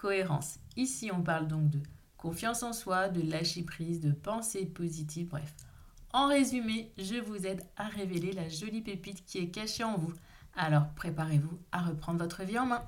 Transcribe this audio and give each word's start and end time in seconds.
cohérence. 0.00 0.58
Ici, 0.76 1.10
on 1.12 1.22
parle 1.22 1.46
donc 1.46 1.68
de 1.68 1.80
confiance 2.16 2.62
en 2.62 2.72
soi, 2.72 3.08
de 3.08 3.28
lâcher 3.28 3.62
prise, 3.62 4.00
de 4.00 4.12
pensée 4.12 4.64
positive, 4.64 5.28
bref. 5.28 5.54
En 6.12 6.26
résumé, 6.26 6.90
je 6.98 7.16
vous 7.16 7.46
aide 7.46 7.62
à 7.76 7.86
révéler 7.86 8.32
la 8.32 8.48
jolie 8.48 8.80
pépite 8.80 9.24
qui 9.24 9.38
est 9.38 9.50
cachée 9.50 9.84
en 9.84 9.96
vous. 9.96 10.12
Alors 10.56 10.88
préparez-vous 10.96 11.58
à 11.70 11.82
reprendre 11.82 12.18
votre 12.18 12.42
vie 12.42 12.58
en 12.58 12.66
main. 12.66 12.82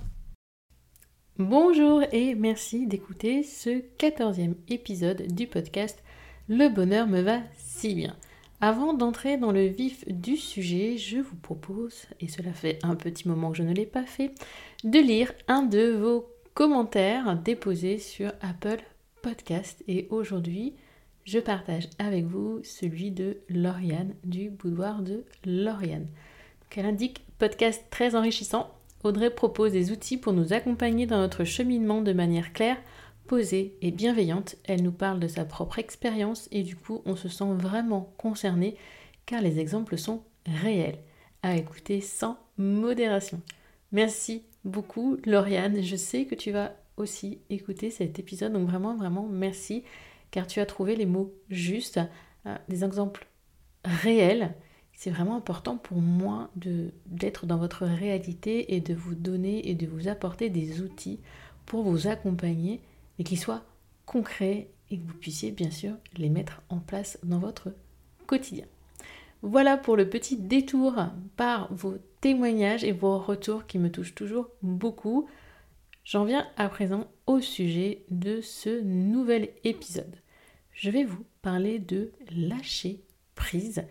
Bonjour 1.39 2.03
et 2.13 2.35
merci 2.35 2.87
d'écouter 2.87 3.43
ce 3.43 3.81
quatorzième 3.97 4.57
épisode 4.69 5.23
du 5.33 5.47
podcast 5.47 6.03
Le 6.49 6.69
bonheur 6.69 7.07
me 7.07 7.21
va 7.21 7.41
si 7.57 7.95
bien. 7.95 8.17
Avant 8.61 8.95
d'entrer 8.95 9.39
dans 9.39 9.53
le 9.53 9.67
vif 9.67 10.07
du 10.09 10.37
sujet, 10.37 10.97
je 10.97 11.19
vous 11.19 11.37
propose, 11.37 12.07
et 12.21 12.29
cela 12.29 12.53
fait 12.53 12.79
un 12.85 12.95
petit 12.95 13.27
moment 13.29 13.51
que 13.51 13.57
je 13.57 13.65
ne 13.65 13.75
l'ai 13.75 13.87
pas 13.87 14.07
fait, 14.07 14.33
de 14.85 14.99
lire 15.01 15.33
un 15.49 15.63
de 15.63 15.91
vos 15.91 16.32
commentaires 16.55 17.37
déposés 17.37 17.99
sur 17.99 18.33
Apple 18.41 18.83
Podcast. 19.23 19.83
Et 19.89 20.07
aujourd'hui, 20.11 20.75
je 21.25 21.39
partage 21.39 21.89
avec 21.99 22.27
vous 22.27 22.61
celui 22.63 23.11
de 23.11 23.39
Lauriane, 23.49 24.15
du 24.25 24.51
boudoir 24.51 25.03
de 25.03 25.25
Lauriane. 25.45 26.09
elle 26.77 26.87
indique 26.87 27.25
podcast 27.39 27.85
très 27.91 28.15
enrichissant. 28.15 28.71
Audrey 29.03 29.31
propose 29.31 29.73
des 29.73 29.91
outils 29.91 30.19
pour 30.19 30.33
nous 30.33 30.53
accompagner 30.53 31.07
dans 31.07 31.19
notre 31.19 31.45
cheminement 31.45 32.03
de 32.03 32.13
manière 32.13 32.53
claire, 32.53 32.79
posée 33.27 33.77
et 33.81 33.91
bienveillante. 33.91 34.57
Elle 34.65 34.83
nous 34.83 34.93
parle 34.93 35.21
de 35.21 35.29
sa 35.29 35.45
propre 35.45 35.79
expérience 35.79 36.49
et 36.53 36.63
du 36.63 36.77
coup 36.77 37.03
on 37.07 37.17
se 37.17 37.29
sent 37.29 37.53
vraiment 37.55 38.13
concerné 38.19 38.77
car 39.27 39.41
les 39.41 39.59
exemples 39.59 39.97
sont 39.97 40.23
réels. 40.47 40.99
À 41.43 41.57
écouter 41.57 42.01
sans 42.01 42.39
modération. 42.57 43.41
Merci 43.91 44.45
beaucoup 44.65 45.17
Lauriane. 45.25 45.83
Je 45.83 45.97
sais 45.97 46.25
que 46.25 46.35
tu 46.35 46.51
vas 46.51 46.75
aussi 46.97 47.41
écouter 47.51 47.91
cet 47.91 48.19
épisode 48.19 48.53
donc 48.53 48.69
vraiment 48.69 48.95
vraiment 48.95 49.27
merci 49.27 49.83
car 50.31 50.47
tu 50.47 50.61
as 50.61 50.67
trouvé 50.67 50.97
les 50.97 51.07
mots 51.07 51.33
justes, 51.49 52.01
euh, 52.47 52.57
des 52.69 52.85
exemples 52.85 53.29
réels. 53.85 54.55
C'est 54.95 55.11
vraiment 55.11 55.37
important 55.37 55.77
pour 55.77 55.99
moi 55.99 56.51
d'être 57.07 57.47
dans 57.47 57.59
votre 57.59 57.85
réalité 57.85 58.75
et 58.75 58.81
de 58.81 58.95
vous 58.95 59.15
donner 59.15 59.69
et 59.69 59.75
de 59.75 59.87
vous 59.87 60.09
apporter 60.09 60.51
des 60.51 60.81
outils 60.81 61.21
pour 61.67 61.83
vous 61.83 62.09
accompagner 62.09 62.81
et 63.19 63.25
qui 63.25 63.37
soient 63.37 63.65
concrets 64.07 64.71
et 64.91 64.99
que 64.99 65.07
vous 65.07 65.15
puissiez 65.15 65.51
bien 65.51 65.71
sûr 65.71 65.95
les 66.17 66.29
mettre 66.29 66.63
en 66.69 66.79
place 66.79 67.19
dans 67.23 67.39
votre 67.39 67.73
quotidien. 68.27 68.67
Voilà 69.43 69.77
pour 69.77 69.97
le 69.97 70.09
petit 70.09 70.37
détour 70.37 70.95
par 71.37 71.73
vos 71.75 71.97
témoignages 72.23 72.85
et 72.85 72.93
vos 72.93 73.19
retours 73.19 73.67
qui 73.67 73.79
me 73.79 73.91
touchent 73.91 74.15
toujours 74.15 74.49
beaucoup. 74.63 75.29
J'en 76.05 76.25
viens 76.25 76.47
à 76.57 76.69
présent 76.69 77.09
au 77.27 77.41
sujet 77.41 78.05
de 78.11 78.41
ce 78.41 78.81
nouvel 78.81 79.51
épisode. 79.65 80.17
Je 80.73 80.89
vais 80.89 81.05
vous 81.05 81.27
parler 81.43 81.81
de 81.81 82.13
lâcher 82.31 83.03
prise. 83.35 83.85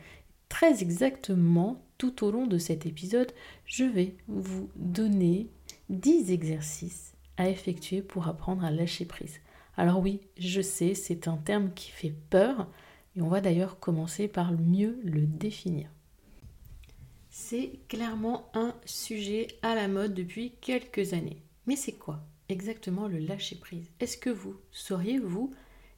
Très 0.47 0.81
exactement, 0.81 1.85
tout 1.97 2.25
au 2.25 2.31
long 2.31 2.47
de 2.47 2.57
cet 2.57 2.85
épisode, 2.85 3.31
je 3.65 3.83
vais 3.83 4.15
vous 4.27 4.69
donner 4.77 5.49
10 5.89 6.31
exercices 6.31 7.13
à 7.35 7.49
effectuer 7.49 8.01
pour 8.01 8.27
apprendre 8.27 8.63
à 8.63 8.71
lâcher 8.71 9.05
prise. 9.05 9.41
Alors 9.75 9.99
oui, 9.99 10.21
je 10.37 10.61
sais, 10.61 10.93
c'est 10.93 11.27
un 11.27 11.37
terme 11.37 11.73
qui 11.73 11.91
fait 11.91 12.15
peur 12.29 12.69
et 13.17 13.21
on 13.21 13.27
va 13.27 13.41
d'ailleurs 13.41 13.79
commencer 13.79 14.29
par 14.29 14.53
mieux 14.53 14.99
le 15.03 15.25
définir. 15.25 15.89
C'est 17.33 17.79
clairement 17.87 18.51
un 18.53 18.75
sujet 18.83 19.47
à 19.61 19.73
la 19.73 19.87
mode 19.87 20.13
depuis 20.13 20.51
quelques 20.59 21.13
années. 21.13 21.41
Mais 21.65 21.77
c'est 21.77 21.93
quoi 21.93 22.19
exactement 22.49 23.07
le 23.07 23.19
lâcher 23.19 23.55
prise 23.55 23.89
Est-ce 24.01 24.17
que 24.17 24.29
vous 24.29 24.57
sauriez, 24.69 25.17
vous, 25.17 25.53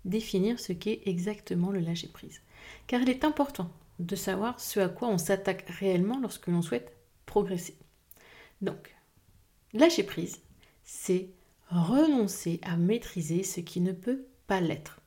définir 0.05 0.59
ce 0.59 0.73
qu'est 0.73 1.01
exactement 1.05 1.71
le 1.71 1.79
lâcher 1.79 2.07
prise 2.07 2.39
Car 2.85 3.01
il 3.01 3.09
est 3.09 3.23
important 3.23 3.71
de 3.97 4.15
savoir 4.15 4.59
ce 4.59 4.79
à 4.79 4.89
quoi 4.89 5.07
on 5.07 5.17
s'attaque 5.17 5.65
réellement 5.79 6.19
lorsque 6.19 6.45
l'on 6.45 6.61
souhaite 6.61 6.95
progresser. 7.25 7.79
Donc, 8.61 8.95
lâcher 9.73 10.03
prise, 10.03 10.39
c'est 10.83 11.29
renoncer 11.67 12.59
à 12.61 12.77
maîtriser 12.77 13.41
ce 13.41 13.59
qui 13.59 13.81
ne 13.81 13.91
peut 13.91 14.27
pas 14.45 14.61
l'être. 14.61 15.01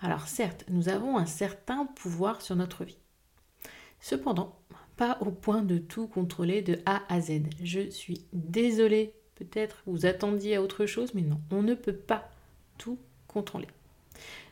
Alors 0.00 0.28
certes, 0.28 0.64
nous 0.68 0.88
avons 0.88 1.18
un 1.18 1.26
certain 1.26 1.86
pouvoir 1.86 2.40
sur 2.40 2.54
notre 2.54 2.84
vie. 2.84 2.98
Cependant, 4.00 4.60
pas 4.96 5.18
au 5.20 5.30
point 5.30 5.62
de 5.62 5.78
tout 5.78 6.06
contrôler 6.06 6.62
de 6.62 6.78
A 6.86 7.02
à 7.12 7.20
Z. 7.20 7.42
Je 7.62 7.90
suis 7.90 8.26
désolée, 8.32 9.14
peut-être 9.34 9.82
vous 9.86 10.06
attendiez 10.06 10.56
à 10.56 10.62
autre 10.62 10.86
chose, 10.86 11.14
mais 11.14 11.22
non, 11.22 11.40
on 11.50 11.62
ne 11.62 11.74
peut 11.74 11.96
pas 11.96 12.30
tout 12.78 12.98
contrôler. 13.26 13.68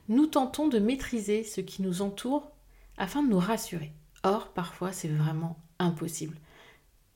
Nous 0.08 0.26
tentons 0.26 0.68
de 0.68 0.78
maîtriser 0.78 1.44
ce 1.44 1.60
qui 1.60 1.82
nous 1.82 2.02
entoure 2.02 2.50
afin 2.96 3.22
de 3.22 3.28
nous 3.28 3.38
rassurer. 3.38 3.92
Or, 4.24 4.52
parfois, 4.52 4.92
c'est 4.92 5.08
vraiment 5.08 5.56
impossible. 5.78 6.36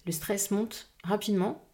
Le 0.06 0.12
stress 0.12 0.50
monte 0.50 0.92
rapidement 1.02 1.64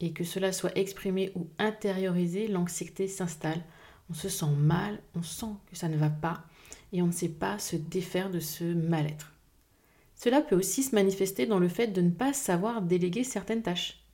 et 0.00 0.12
que 0.12 0.24
cela 0.24 0.52
soit 0.52 0.76
exprimé 0.76 1.32
ou 1.34 1.48
intériorisé, 1.58 2.46
l'anxiété 2.46 3.08
s'installe. 3.08 3.62
On 4.10 4.14
se 4.14 4.28
sent 4.28 4.50
mal, 4.56 5.00
on 5.14 5.22
sent 5.22 5.54
que 5.66 5.76
ça 5.76 5.88
ne 5.88 5.96
va 5.96 6.10
pas 6.10 6.44
et 6.92 7.02
on 7.02 7.06
ne 7.06 7.12
sait 7.12 7.28
pas 7.28 7.58
se 7.58 7.76
défaire 7.76 8.30
de 8.30 8.40
ce 8.40 8.64
mal-être. 8.64 9.33
Cela 10.14 10.40
peut 10.40 10.56
aussi 10.56 10.82
se 10.82 10.94
manifester 10.94 11.46
dans 11.46 11.58
le 11.58 11.68
fait 11.68 11.88
de 11.88 12.00
ne 12.00 12.10
pas 12.10 12.32
savoir 12.32 12.82
déléguer 12.82 13.24
certaines 13.24 13.62
tâches. 13.62 14.04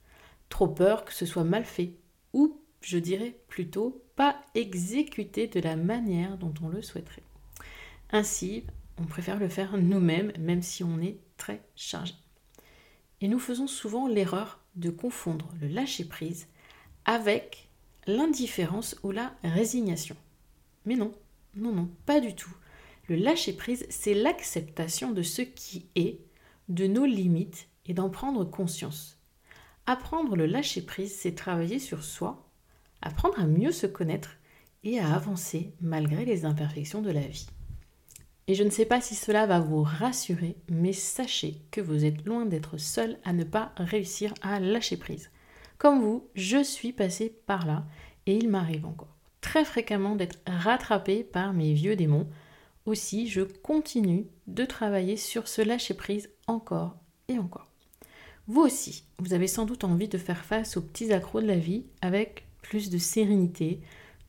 Trop 0.49 0.69
peur 0.69 1.05
que 1.05 1.13
ce 1.13 1.27
soit 1.27 1.45
mal 1.45 1.65
fait 1.65 1.93
ou, 2.33 2.59
je 2.81 2.99
dirais 2.99 3.37
plutôt, 3.49 4.03
pas 4.17 4.37
exécuté 4.55 5.47
de 5.47 5.61
la 5.61 5.77
manière 5.77 6.39
dont 6.39 6.55
on 6.63 6.69
le 6.69 6.83
souhaiterait. 6.83 7.23
Ainsi, 8.11 8.65
on 8.99 9.05
préfère 9.05 9.39
le 9.39 9.49
faire 9.49 9.77
nous-mêmes, 9.77 10.33
même 10.39 10.63
si 10.63 10.83
on 10.85 11.01
est 11.01 11.19
très 11.37 11.63
chargé. 11.77 12.15
Et 13.21 13.29
nous 13.29 13.39
faisons 13.39 13.67
souvent 13.67 14.09
l'erreur 14.09 14.61
de 14.77 14.91
confondre 14.91 15.53
le 15.61 15.69
lâcher-prise 15.69 16.47
avec 17.05 17.69
l'indifférence 18.07 18.97
ou 19.03 19.11
la 19.11 19.35
résignation. 19.43 20.17
Mais 20.87 20.97
non, 20.97 21.13
non, 21.55 21.73
non, 21.73 21.89
pas 22.07 22.21
du 22.21 22.35
tout. 22.35 22.55
Le 23.11 23.17
lâcher-prise, 23.17 23.87
c'est 23.91 24.15
l'acceptation 24.15 25.11
de 25.11 25.23
ce 25.23 25.43
qui 25.43 25.87
est, 25.97 26.21
de 26.69 26.87
nos 26.87 27.07
limites 27.07 27.67
et 27.85 27.93
d'en 27.93 28.09
prendre 28.09 28.45
conscience. 28.45 29.19
Apprendre 29.85 30.37
le 30.37 30.47
lâcher-prise, 30.47 31.13
c'est 31.13 31.35
travailler 31.35 31.81
sur 31.81 32.05
soi, 32.05 32.49
apprendre 33.03 33.41
à 33.41 33.47
mieux 33.47 33.73
se 33.73 33.89
connaître 33.89 34.37
et 34.85 35.01
à 35.01 35.13
avancer 35.13 35.75
malgré 35.81 36.25
les 36.25 36.45
imperfections 36.45 37.03
de 37.03 37.11
la 37.11 37.27
vie. 37.27 37.49
Et 38.47 38.55
je 38.55 38.63
ne 38.63 38.71
sais 38.71 38.87
pas 38.87 39.01
si 39.01 39.17
cela 39.17 39.45
va 39.45 39.59
vous 39.59 39.83
rassurer, 39.83 40.55
mais 40.69 40.93
sachez 40.93 41.57
que 41.73 41.81
vous 41.81 42.05
êtes 42.05 42.25
loin 42.25 42.47
d'être 42.47 42.77
seul 42.77 43.19
à 43.25 43.33
ne 43.33 43.43
pas 43.43 43.73
réussir 43.77 44.33
à 44.41 44.61
lâcher 44.61 44.97
prise. 44.97 45.33
Comme 45.79 46.01
vous, 46.01 46.29
je 46.37 46.63
suis 46.63 46.93
passée 46.93 47.35
par 47.47 47.67
là 47.67 47.85
et 48.27 48.37
il 48.37 48.49
m'arrive 48.49 48.87
encore 48.87 49.17
très 49.41 49.65
fréquemment 49.65 50.15
d'être 50.15 50.39
rattrapée 50.47 51.25
par 51.25 51.53
mes 51.53 51.73
vieux 51.73 51.97
démons. 51.97 52.29
Aussi, 52.87 53.29
je 53.29 53.43
continue 53.43 54.27
de 54.47 54.65
travailler 54.65 55.17
sur 55.17 55.49
ce 55.49 55.63
lâcher 55.63 55.95
prise 55.95 56.31
encore 56.47 56.97
et 57.29 57.39
encore. 57.39 57.69
Vous 58.47 58.63
aussi, 58.63 59.05
vous 59.19 59.35
avez 59.35 59.47
sans 59.47 59.67
doute 59.67 59.85
envie 59.85 60.09
de 60.09 60.19
faire 60.19 60.45
face 60.45 60.77
aux 60.77 60.83
petits 60.83 61.13
accros 61.13 61.41
de 61.41 61.47
la 61.47 61.59
vie 61.59 61.87
avec 62.01 62.47
plus 62.63 62.91
de 62.91 62.99
sérénité, 62.99 63.81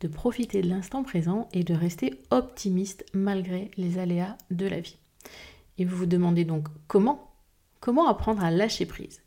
de 0.01 0.07
profiter 0.07 0.61
de 0.61 0.69
l'instant 0.69 1.03
présent 1.03 1.49
et 1.53 1.63
de 1.63 1.73
rester 1.73 2.21
optimiste 2.29 3.05
malgré 3.13 3.71
les 3.77 3.97
aléas 3.97 4.37
de 4.51 4.67
la 4.67 4.79
vie. 4.79 4.97
Et 5.77 5.85
vous 5.85 5.97
vous 5.97 6.05
demandez 6.05 6.45
donc 6.45 6.67
comment 6.87 7.31
Comment 7.79 8.07
apprendre 8.07 8.43
à 8.43 8.51
lâcher 8.51 8.85
prise 8.85 9.21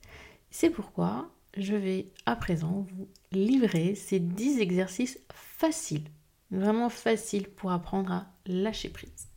C'est 0.53 0.71
pourquoi 0.71 1.29
je 1.57 1.75
vais 1.75 2.13
à 2.25 2.37
présent 2.37 2.87
vous 2.95 3.09
livrer 3.33 3.97
ces 3.97 4.21
10 4.21 4.61
exercices 4.61 5.19
faciles, 5.33 6.09
vraiment 6.51 6.89
faciles 6.89 7.49
pour 7.49 7.73
apprendre 7.73 8.13
à 8.13 8.27
lâcher 8.47 8.89
prise. 8.89 9.29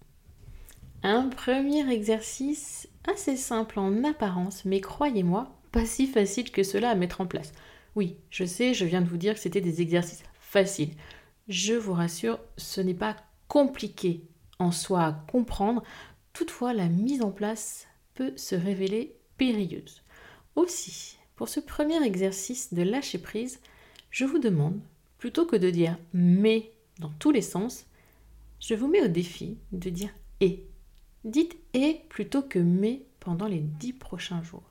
Un 1.04 1.30
premier 1.30 1.90
exercice 1.92 2.90
assez 3.08 3.38
simple 3.38 3.80
en 3.80 4.04
apparence, 4.04 4.66
mais 4.66 4.82
croyez-moi, 4.82 5.56
pas 5.72 5.86
si 5.86 6.08
facile 6.08 6.52
que 6.52 6.64
cela 6.64 6.90
à 6.90 6.96
mettre 6.96 7.22
en 7.22 7.28
place. 7.28 7.54
Oui, 7.96 8.18
je 8.30 8.46
sais, 8.46 8.74
je 8.74 8.86
viens 8.86 9.02
de 9.02 9.08
vous 9.08 9.18
dire 9.18 9.34
que 9.36 9.40
c'était 9.40 9.62
des 9.62 9.82
exercices 9.82 10.24
facile. 10.40 10.92
Je 11.48 11.74
vous 11.74 11.94
rassure, 11.94 12.40
ce 12.58 12.82
n'est 12.82 12.94
pas 12.94 13.16
compliqué 13.48 14.24
en 14.60 14.72
soi 14.72 15.04
à 15.04 15.14
comprendre. 15.32 15.84
Toutefois, 16.34 16.74
la 16.74 16.88
mise 16.88 17.22
en 17.22 17.32
place 17.32 17.88
peut 18.16 18.34
se 18.36 18.56
révéler 18.56 19.16
périlleuse. 19.38 20.02
Aussi, 20.56 21.18
pour 21.36 21.50
ce 21.50 21.60
premier 21.60 22.04
exercice 22.04 22.74
de 22.74 22.82
lâcher 22.82 23.20
prise, 23.20 23.60
je 24.10 24.26
vous 24.26 24.40
demande, 24.40 24.80
plutôt 25.20 25.46
que 25.46 25.56
de 25.56 25.70
dire 25.70 25.98
mais 26.14 26.72
dans 27.00 27.12
tous 27.20 27.32
les 27.32 27.42
sens, 27.42 27.86
je 28.60 28.76
vous 28.76 28.88
mets 28.88 29.04
au 29.04 29.08
défi 29.08 29.58
de 29.72 29.90
dire 29.90 30.14
et. 30.42 30.66
Dites 31.24 31.58
et 31.74 32.02
plutôt 32.10 32.42
que 32.42 32.60
mais 32.60 33.06
pendant 33.20 33.48
les 33.48 33.60
dix 33.60 33.94
prochains 33.94 34.44
jours. 34.44 34.64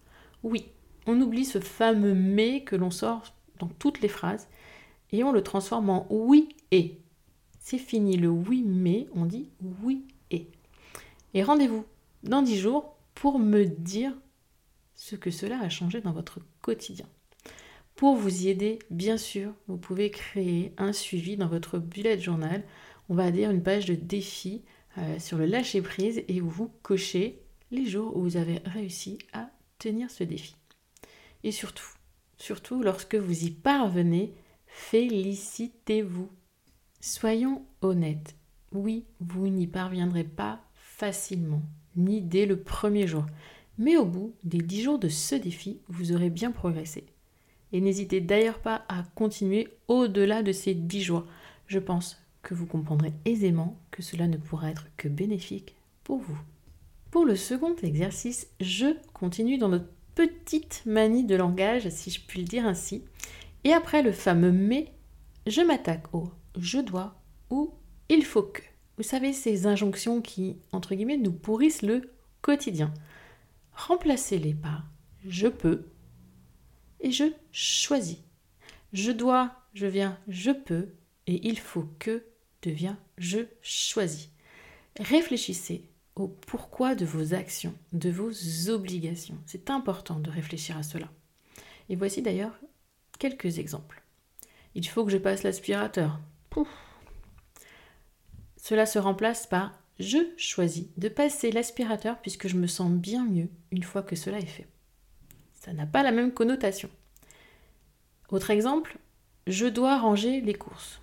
Oui, 0.43 0.67
on 1.07 1.21
oublie 1.21 1.45
ce 1.45 1.61
fameux 1.61 2.15
mais 2.15 2.65
que 2.65 2.77
l'on 2.77 2.91
sort 2.91 3.35
dans 3.59 3.69
toutes 3.69 4.01
les 4.01 4.09
phrases 4.09 4.49
et 5.13 5.23
on 5.25 5.33
le 5.33 5.43
transforme 5.43 5.91
en 5.91 6.07
oui 6.11 6.49
et. 6.71 6.99
C'est 7.59 7.79
fini 7.79 8.17
le 8.17 8.29
oui 8.29 8.63
mais, 8.65 9.09
on 9.15 9.27
dit 9.27 9.51
oui 9.83 10.05
et. 10.31 10.49
Et 11.35 11.43
rendez-vous 11.43 11.85
dans 12.23 12.43
dix 12.43 12.59
jours 12.59 12.97
pour 13.15 13.39
me 13.39 13.65
dire 13.65 14.13
ce 14.95 15.17
que 15.17 15.31
cela 15.31 15.61
a 15.61 15.69
changé 15.69 16.01
dans 16.01 16.13
votre 16.13 16.41
quotidien. 16.63 17.07
Pour 17.97 18.15
vous 18.15 18.43
y 18.43 18.51
aider, 18.51 18.79
bien 18.91 19.17
sûr, 19.17 19.55
vous 19.69 19.79
pouvez 19.79 20.11
créer 20.11 20.75
un 20.77 20.93
suivi 20.93 21.39
dans 21.39 21.49
votre 21.49 21.79
bullet 21.79 22.21
journal. 22.21 22.63
On 23.09 23.15
va 23.15 23.31
dire 23.31 23.51
une 23.51 23.63
page 23.63 23.87
de 23.87 23.95
défi 23.95 24.63
euh, 24.99 25.19
sur 25.19 25.39
le 25.39 25.47
lâcher 25.47 25.81
prise 25.81 26.23
et 26.29 26.43
où 26.43 26.49
vous 26.51 26.71
cochez 26.83 27.41
les 27.71 27.87
jours 27.87 28.15
où 28.15 28.21
vous 28.21 28.37
avez 28.37 28.59
réussi 28.67 29.17
à 29.33 29.49
tenir 29.79 30.11
ce 30.11 30.25
défi. 30.25 30.57
Et 31.43 31.53
surtout, 31.53 31.89
surtout 32.37 32.83
lorsque 32.83 33.15
vous 33.15 33.45
y 33.45 33.51
parvenez, 33.51 34.35
félicitez-vous. 34.67 36.29
Soyons 37.01 37.65
honnêtes. 37.81 38.37
Oui, 38.73 39.07
vous 39.21 39.49
n'y 39.49 39.67
parviendrez 39.67 40.25
pas 40.25 40.61
facilement, 40.75 41.63
ni 41.97 42.21
dès 42.21 42.45
le 42.45 42.61
premier 42.61 43.07
jour. 43.07 43.25
Mais 43.79 43.97
au 43.97 44.05
bout 44.05 44.35
des 44.45 44.59
dix 44.59 44.83
jours 44.83 44.99
de 44.99 45.09
ce 45.09 45.35
défi, 45.35 45.81
vous 45.89 46.13
aurez 46.13 46.29
bien 46.29 46.51
progressé. 46.51 47.07
Et 47.77 47.81
n'hésitez 47.83 48.23
d'ailleurs 48.23 48.61
pas 48.61 48.87
à 48.89 49.03
continuer 49.15 49.69
au-delà 49.87 50.43
de 50.43 50.51
ces 50.51 50.73
dix 50.73 51.03
jours. 51.03 51.27
Je 51.67 51.79
pense 51.79 52.19
que 52.41 52.55
vous 52.55 52.65
comprendrez 52.65 53.13
aisément 53.27 53.79
que 53.91 54.01
cela 54.01 54.29
ne 54.29 54.39
pourra 54.39 54.71
être 54.71 54.87
que 54.97 55.09
bénéfique 55.09 55.75
pour 56.03 56.17
vous. 56.17 56.39
Pour 57.11 57.27
le 57.27 57.37
second 57.37 57.77
exercice, 57.83 58.49
je 58.63 58.97
continue 59.13 59.59
dans 59.59 59.69
notre 59.69 59.91
petite 60.15 60.85
manie 60.87 61.25
de 61.25 61.37
langage, 61.37 61.87
si 61.91 62.09
je 62.09 62.23
puis 62.27 62.41
le 62.41 62.47
dire 62.47 62.67
ainsi. 62.67 63.05
Et 63.65 63.75
après 63.75 64.03
le 64.03 64.13
fameux 64.13 64.53
mais, 64.53 64.91
je 65.47 65.61
m'attaque 65.61 66.15
au 66.15 66.31
je 66.59 66.79
dois 66.79 67.21
ou 67.51 67.75
il 68.09 68.25
faut 68.25 68.45
que. 68.45 68.63
Vous 68.97 69.03
savez, 69.03 69.35
ces 69.35 69.67
injonctions 69.67 70.23
qui, 70.23 70.57
entre 70.73 70.95
guillemets, 70.95 71.19
nous 71.19 71.33
pourrissent 71.33 71.83
le 71.83 72.11
quotidien. 72.41 72.95
Remplacez-les 73.75 74.55
par 74.55 74.85
je 75.29 75.49
peux 75.49 75.85
et 77.01 77.11
je 77.11 77.25
choisis. 77.53 78.19
Je 78.93 79.13
dois, 79.13 79.55
je 79.75 79.87
viens, 79.87 80.19
je 80.29 80.51
peux 80.51 80.89
et 81.27 81.47
il 81.49 81.59
faut 81.59 81.89
que 81.99 82.25
devient 82.63 82.97
je 83.19 83.41
choisis. 83.63 84.31
Réfléchissez 84.99 85.89
au 86.15 86.29
pourquoi 86.29 86.95
de 86.95 87.05
vos 87.05 87.35
actions, 87.35 87.75
de 87.93 88.11
vos 88.11 88.33
obligations. 88.71 89.39
C'est 89.47 89.71
important 89.71 90.19
de 90.19 90.31
réfléchir 90.31 90.77
à 90.77 90.83
cela. 90.83 91.11
Et 91.89 91.97
voici 91.97 92.23
d'ailleurs 92.23 92.59
quelques 93.19 93.59
exemples. 93.59 94.03
Il 94.75 94.87
faut 94.87 95.05
que 95.05 95.13
je 95.13 95.19
passe 95.19 95.43
l'aspirateur. 95.43 96.19
Cela 98.57 98.87
se 98.87 98.99
remplace 98.99 99.47
par 99.47 99.73
je 99.99 100.19
choisis 100.37 100.87
de 100.97 101.09
passer 101.09 101.51
l'aspirateur 101.51 102.21
puisque 102.21 102.49
je 102.49 102.57
me 102.57 102.67
sens 102.67 102.91
bien 102.91 103.25
mieux 103.25 103.49
une 103.71 103.83
fois 103.83 104.03
que 104.03 104.17
cela 104.17 104.39
est 104.39 104.47
fait. 104.47 104.67
Ça 105.67 105.73
n'a 105.73 105.85
pas 105.85 106.05
la 106.05 106.13
même 106.13 106.33
connotation. 106.33 106.89
Autre 108.31 108.51
exemple, 108.51 108.99
je 109.49 109.67
dois 109.67 109.99
ranger 109.99 110.41
les 110.41 110.55
courses. 110.55 111.01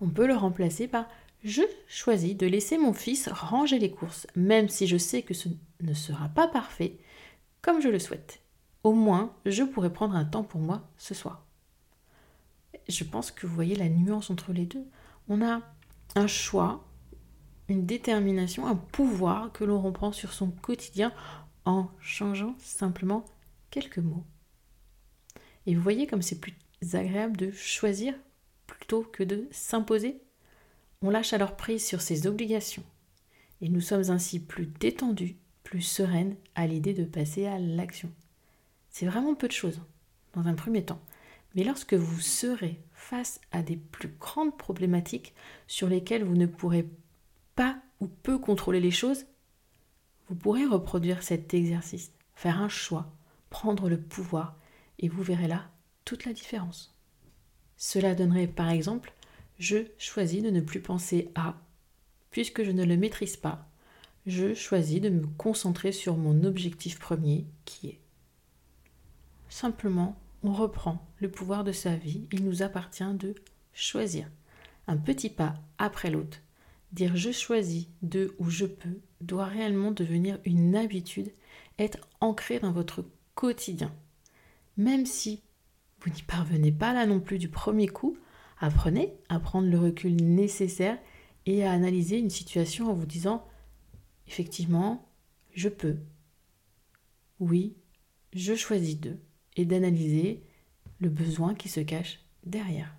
On 0.00 0.08
peut 0.08 0.26
le 0.26 0.34
remplacer 0.34 0.88
par 0.88 1.06
je 1.44 1.62
choisis 1.88 2.36
de 2.36 2.46
laisser 2.46 2.78
mon 2.78 2.94
fils 2.94 3.28
ranger 3.28 3.78
les 3.78 3.90
courses, 3.90 4.26
même 4.34 4.68
si 4.68 4.86
je 4.86 4.96
sais 4.96 5.22
que 5.22 5.34
ce 5.34 5.48
ne 5.82 5.94
sera 5.94 6.28
pas 6.30 6.48
parfait 6.48 6.96
comme 7.60 7.82
je 7.82 7.88
le 7.88 7.98
souhaite. 7.98 8.40
Au 8.82 8.94
moins, 8.94 9.34
je 9.44 9.62
pourrai 9.62 9.92
prendre 9.92 10.16
un 10.16 10.24
temps 10.24 10.44
pour 10.44 10.60
moi 10.60 10.88
ce 10.96 11.14
soir. 11.14 11.44
Je 12.88 13.04
pense 13.04 13.30
que 13.30 13.46
vous 13.46 13.54
voyez 13.54 13.76
la 13.76 13.90
nuance 13.90 14.30
entre 14.30 14.52
les 14.54 14.64
deux. 14.64 14.86
On 15.28 15.42
a 15.42 15.60
un 16.14 16.26
choix, 16.26 16.82
une 17.68 17.84
détermination, 17.84 18.66
un 18.66 18.76
pouvoir 18.76 19.52
que 19.52 19.64
l'on 19.64 19.82
reprend 19.82 20.12
sur 20.12 20.32
son 20.32 20.50
quotidien 20.50 21.12
en 21.68 21.90
changeant 22.00 22.56
simplement 22.58 23.24
quelques 23.70 23.98
mots. 23.98 24.24
Et 25.66 25.74
vous 25.74 25.82
voyez 25.82 26.06
comme 26.06 26.22
c'est 26.22 26.40
plus 26.40 26.54
agréable 26.94 27.36
de 27.36 27.50
choisir 27.50 28.14
plutôt 28.66 29.02
que 29.02 29.22
de 29.22 29.46
s'imposer 29.50 30.20
on 31.00 31.10
lâche 31.10 31.32
alors 31.32 31.56
prise 31.56 31.86
sur 31.86 32.00
ses 32.00 32.26
obligations 32.26 32.82
et 33.60 33.68
nous 33.68 33.80
sommes 33.80 34.10
ainsi 34.10 34.40
plus 34.40 34.66
détendus, 34.66 35.36
plus 35.62 35.82
sereines 35.82 36.36
à 36.54 36.66
l'idée 36.66 36.94
de 36.94 37.04
passer 37.04 37.46
à 37.46 37.58
l'action. 37.58 38.10
C'est 38.90 39.06
vraiment 39.06 39.34
peu 39.34 39.46
de 39.46 39.52
choses 39.52 39.80
dans 40.34 40.46
un 40.46 40.54
premier 40.54 40.84
temps. 40.84 41.00
Mais 41.54 41.64
lorsque 41.64 41.94
vous 41.94 42.20
serez 42.20 42.80
face 42.92 43.40
à 43.52 43.62
des 43.62 43.76
plus 43.76 44.08
grandes 44.08 44.56
problématiques 44.56 45.34
sur 45.66 45.88
lesquelles 45.88 46.24
vous 46.24 46.36
ne 46.36 46.46
pourrez 46.46 46.88
pas 47.54 47.78
ou 48.00 48.08
peu 48.08 48.38
contrôler 48.38 48.80
les 48.80 48.90
choses, 48.90 49.26
vous 50.28 50.34
pourrez 50.34 50.64
reproduire 50.66 51.22
cet 51.22 51.54
exercice, 51.54 52.12
faire 52.34 52.60
un 52.60 52.68
choix, 52.68 53.10
prendre 53.50 53.88
le 53.88 54.00
pouvoir, 54.00 54.56
et 54.98 55.08
vous 55.08 55.22
verrez 55.22 55.48
là 55.48 55.70
toute 56.04 56.24
la 56.24 56.32
différence. 56.32 56.94
Cela 57.76 58.14
donnerait 58.14 58.46
par 58.46 58.70
exemple 58.70 59.12
je 59.58 59.78
choisis 59.98 60.42
de 60.42 60.50
ne 60.50 60.60
plus 60.60 60.80
penser 60.80 61.30
à, 61.34 61.56
puisque 62.30 62.62
je 62.62 62.70
ne 62.70 62.84
le 62.84 62.96
maîtrise 62.96 63.36
pas. 63.36 63.68
Je 64.26 64.54
choisis 64.54 65.00
de 65.00 65.08
me 65.08 65.26
concentrer 65.26 65.90
sur 65.90 66.16
mon 66.16 66.44
objectif 66.44 66.98
premier 66.98 67.46
qui 67.64 67.88
est. 67.88 68.00
Simplement, 69.48 70.20
on 70.42 70.52
reprend 70.52 71.08
le 71.20 71.30
pouvoir 71.30 71.64
de 71.64 71.72
sa 71.72 71.96
vie. 71.96 72.28
Il 72.32 72.44
nous 72.44 72.62
appartient 72.62 73.14
de 73.14 73.34
choisir. 73.72 74.30
Un 74.86 74.96
petit 74.96 75.30
pas 75.30 75.56
après 75.78 76.10
l'autre. 76.10 76.38
Dire 76.92 77.16
je 77.16 77.32
choisis 77.32 77.88
de 78.02 78.34
ou 78.38 78.48
je 78.50 78.66
peux 78.66 79.00
doit 79.20 79.46
réellement 79.46 79.90
devenir 79.90 80.38
une 80.44 80.76
habitude, 80.76 81.32
être 81.78 81.98
ancré 82.20 82.58
dans 82.58 82.72
votre 82.72 83.04
quotidien. 83.34 83.92
Même 84.76 85.06
si 85.06 85.42
vous 86.00 86.10
n'y 86.10 86.22
parvenez 86.22 86.72
pas 86.72 86.92
là 86.92 87.06
non 87.06 87.20
plus 87.20 87.38
du 87.38 87.48
premier 87.48 87.88
coup, 87.88 88.16
Apprenez 88.60 89.14
à 89.28 89.38
prendre 89.38 89.68
le 89.68 89.78
recul 89.78 90.16
nécessaire 90.16 90.98
et 91.46 91.64
à 91.64 91.72
analyser 91.72 92.18
une 92.18 92.30
situation 92.30 92.90
en 92.90 92.94
vous 92.94 93.06
disant 93.06 93.46
effectivement, 94.26 95.08
je 95.54 95.68
peux. 95.68 95.96
Oui, 97.38 97.76
je 98.32 98.54
choisis 98.54 98.98
d'eux 98.98 99.20
et 99.56 99.64
d'analyser 99.64 100.42
le 100.98 101.08
besoin 101.08 101.54
qui 101.54 101.68
se 101.68 101.80
cache 101.80 102.20
derrière. 102.44 102.94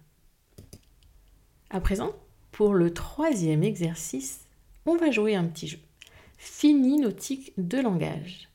À 1.69 1.81
présent, 1.81 2.15
pour 2.51 2.73
le 2.73 2.93
troisième 2.93 3.63
exercice, 3.63 4.45
on 4.85 4.95
va 4.95 5.11
jouer 5.11 5.35
un 5.35 5.45
petit 5.45 5.67
jeu. 5.67 5.79
Fini 6.39 6.97
nos 6.97 7.11
tics 7.11 7.53
de 7.57 7.77
langage. 7.79 8.49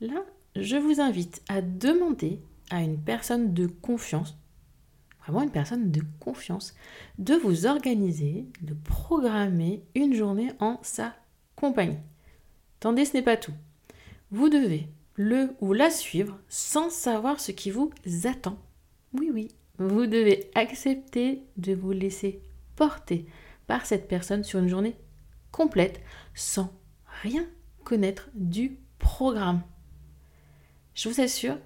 Là, 0.00 0.24
je 0.54 0.76
vous 0.76 1.00
invite 1.00 1.42
à 1.48 1.60
demander 1.60 2.40
à 2.70 2.82
une 2.82 2.98
personne 2.98 3.52
de 3.52 3.66
confiance 3.66 4.36
vraiment 5.30 5.42
une 5.42 5.50
personne 5.50 5.90
de 5.90 6.02
confiance, 6.18 6.74
de 7.18 7.34
vous 7.34 7.66
organiser, 7.66 8.46
de 8.62 8.74
programmer 8.74 9.82
une 9.94 10.14
journée 10.14 10.52
en 10.58 10.78
sa 10.82 11.14
compagnie. 11.56 11.98
Attendez, 12.78 13.04
ce 13.04 13.14
n'est 13.14 13.22
pas 13.22 13.36
tout. 13.36 13.54
Vous 14.30 14.48
devez 14.48 14.88
le 15.16 15.50
ou 15.60 15.72
la 15.72 15.90
suivre 15.90 16.38
sans 16.48 16.90
savoir 16.90 17.40
ce 17.40 17.52
qui 17.52 17.70
vous 17.70 17.90
attend. 18.24 18.58
Oui, 19.12 19.30
oui, 19.32 19.48
vous 19.78 20.06
devez 20.06 20.50
accepter 20.54 21.42
de 21.56 21.74
vous 21.74 21.92
laisser 21.92 22.40
porter 22.76 23.26
par 23.66 23.86
cette 23.86 24.08
personne 24.08 24.44
sur 24.44 24.58
une 24.58 24.68
journée 24.68 24.96
complète 25.52 26.00
sans 26.34 26.72
rien 27.22 27.46
connaître 27.84 28.30
du 28.34 28.78
programme. 28.98 29.62
Je 30.94 31.08
vous 31.08 31.20
assure, 31.20 31.58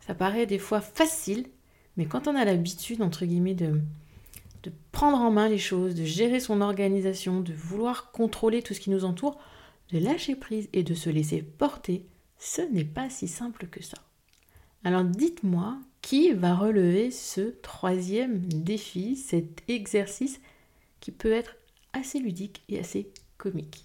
ça 0.00 0.14
paraît 0.14 0.46
des 0.46 0.58
fois 0.58 0.80
facile, 0.80 1.46
mais 1.96 2.06
quand 2.06 2.26
on 2.26 2.34
a 2.34 2.44
l'habitude, 2.44 3.02
entre 3.02 3.24
guillemets, 3.24 3.54
de, 3.54 3.80
prendre 4.92 5.18
en 5.18 5.30
main 5.30 5.48
les 5.48 5.58
choses, 5.58 5.94
de 5.94 6.04
gérer 6.04 6.38
son 6.38 6.60
organisation, 6.60 7.40
de 7.40 7.52
vouloir 7.52 8.12
contrôler 8.12 8.62
tout 8.62 8.74
ce 8.74 8.80
qui 8.80 8.90
nous 8.90 9.04
entoure, 9.04 9.38
de 9.90 9.98
lâcher 9.98 10.36
prise 10.36 10.68
et 10.72 10.82
de 10.82 10.94
se 10.94 11.10
laisser 11.10 11.42
porter, 11.42 12.06
ce 12.38 12.62
n'est 12.62 12.84
pas 12.84 13.10
si 13.10 13.26
simple 13.26 13.66
que 13.66 13.82
ça. 13.82 13.98
Alors 14.84 15.04
dites-moi, 15.04 15.78
Qui 16.02 16.32
va 16.32 16.54
relever 16.56 17.10
ce 17.10 17.40
troisième 17.62 18.40
défi, 18.40 19.16
cet 19.16 19.62
exercice 19.68 20.40
qui 21.00 21.12
peut 21.12 21.32
être 21.32 21.56
assez 21.92 22.18
ludique 22.18 22.62
et 22.68 22.78
assez 22.78 23.12
comique? 23.38 23.84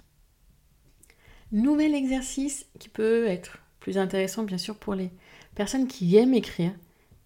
Nouvel 1.53 1.95
exercice 1.95 2.65
qui 2.77 2.89
peut 2.89 3.25
être 3.25 3.59
plus 3.79 3.97
intéressant 3.97 4.43
bien 4.43 4.57
sûr 4.57 4.75
pour 4.75 4.95
les 4.95 5.11
personnes 5.55 5.87
qui 5.87 6.17
aiment 6.17 6.33
écrire. 6.33 6.73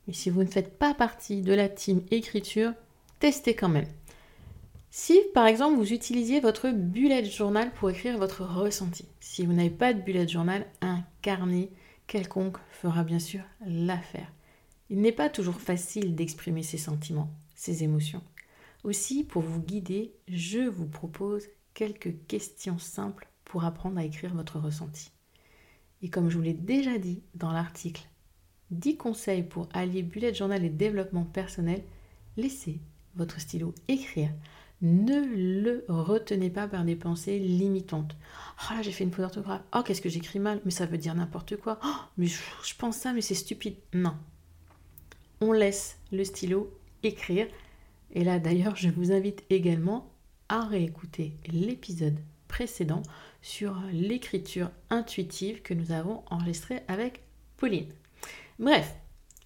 Mais 0.06 0.14
si 0.14 0.30
vous 0.30 0.44
ne 0.44 0.50
faites 0.50 0.78
pas 0.78 0.94
partie 0.94 1.42
de 1.42 1.54
la 1.54 1.68
team 1.70 2.04
écriture, 2.12 2.74
testez 3.20 3.56
quand 3.56 3.70
même. 3.70 3.88
Si 4.92 5.20
par 5.34 5.48
exemple 5.48 5.78
vous 5.78 5.92
utilisiez 5.92 6.40
votre 6.40 6.70
bullet 6.70 7.26
journal 7.26 7.72
pour 7.74 7.90
écrire 7.90 8.20
votre 8.20 8.44
ressenti, 8.44 9.06
si 9.20 9.46
vous 9.46 9.54
n'avez 9.54 9.72
pas 9.72 9.94
de 9.94 10.02
bullet 10.02 10.28
journal, 10.28 10.68
un 10.82 11.02
carnet 11.24 11.72
quelconque 12.06 12.58
fera 12.70 13.04
bien 13.04 13.20
sûr 13.20 13.42
l'affaire. 13.66 14.32
Il 14.92 15.02
n'est 15.02 15.12
pas 15.12 15.30
toujours 15.30 15.62
facile 15.62 16.14
d'exprimer 16.14 16.62
ses 16.62 16.78
sentiments, 16.78 17.32
ses 17.56 17.84
émotions. 17.84 18.22
Aussi, 18.84 19.24
pour 19.24 19.42
vous 19.42 19.62
guider, 19.62 20.14
je 20.28 20.60
vous 20.60 20.88
propose 20.88 21.48
quelques 21.74 22.14
questions 22.28 22.78
simples 22.78 23.31
pour 23.52 23.66
apprendre 23.66 23.98
à 23.98 24.06
écrire 24.06 24.34
votre 24.34 24.60
ressenti. 24.60 25.12
Et 26.02 26.10
comme 26.10 26.30
je 26.30 26.38
vous 26.38 26.42
l'ai 26.42 26.54
déjà 26.54 26.98
dit 26.98 27.22
dans 27.36 27.52
l'article 27.52 28.08
10 28.72 28.96
conseils 28.96 29.44
pour 29.44 29.68
allier 29.74 30.04
bullet 30.04 30.34
journal 30.34 30.64
et 30.64 30.70
développement 30.70 31.26
personnel, 31.26 31.84
laissez 32.38 32.80
votre 33.16 33.42
stylo 33.42 33.76
écrire 33.90 34.32
ne 34.82 35.22
le 35.22 35.86
retenez 35.90 36.50
pas 36.50 36.68
par 36.68 36.86
des 36.86 36.96
pensées 36.96 37.38
limitantes. 37.38 38.16
Oh 38.64 38.74
là, 38.74 38.82
j'ai 38.82 38.92
fait 38.92 39.04
une 39.04 39.12
faute 39.12 39.22
d'orthographe. 39.22 39.62
Oh, 39.76 39.82
qu'est-ce 39.86 40.02
que 40.02 40.10
j'écris 40.10 40.40
mal 40.40 40.60
Mais 40.66 40.72
ça 40.72 40.88
veut 40.88 40.98
dire 40.98 41.14
n'importe 41.14 41.58
quoi. 41.58 41.78
Oh, 41.86 41.96
mais 42.18 42.26
je, 42.26 42.40
je 42.64 42.74
pense 42.74 42.98
ça, 42.98 43.14
mais 43.14 43.22
c'est 43.22 43.36
stupide. 43.36 43.76
Non. 43.94 44.16
On 45.40 45.52
laisse 45.52 46.00
le 46.12 46.24
stylo 46.24 46.74
écrire. 47.04 47.46
Et 48.14 48.24
là, 48.24 48.40
d'ailleurs, 48.40 48.76
je 48.76 48.90
vous 48.90 49.12
invite 49.12 49.44
également 49.52 50.12
à 50.50 50.66
réécouter 50.66 51.38
l'épisode 51.46 52.18
précédent 52.48 53.04
sur 53.42 53.76
l'écriture 53.92 54.72
intuitive 54.90 55.62
que 55.62 55.74
nous 55.74 55.92
avons 55.92 56.24
enregistré 56.30 56.82
avec 56.88 57.22
Pauline. 57.58 57.92
Bref, 58.60 58.96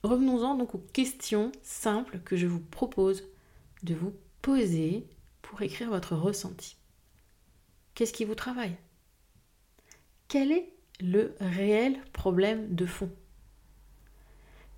revenons-en 0.04 0.56
donc 0.56 0.76
aux 0.76 0.86
questions 0.94 1.52
simples 1.64 2.20
que 2.20 2.36
je 2.36 2.48
vous 2.48 2.60
propose 2.60 3.24
de 3.84 3.96
vous 3.96 4.14
poser 4.42 5.08
pour 5.42 5.62
écrire 5.62 5.90
votre 5.90 6.16
ressenti. 6.16 6.78
Qu'est-ce 7.94 8.14
qui 8.14 8.26
vous 8.26 8.36
travaille? 8.36 8.76
Quel 10.28 10.52
est 10.52 10.74
le 11.00 11.36
réel 11.40 11.98
problème 12.12 12.76
de 12.76 12.86
fond? 12.86 13.12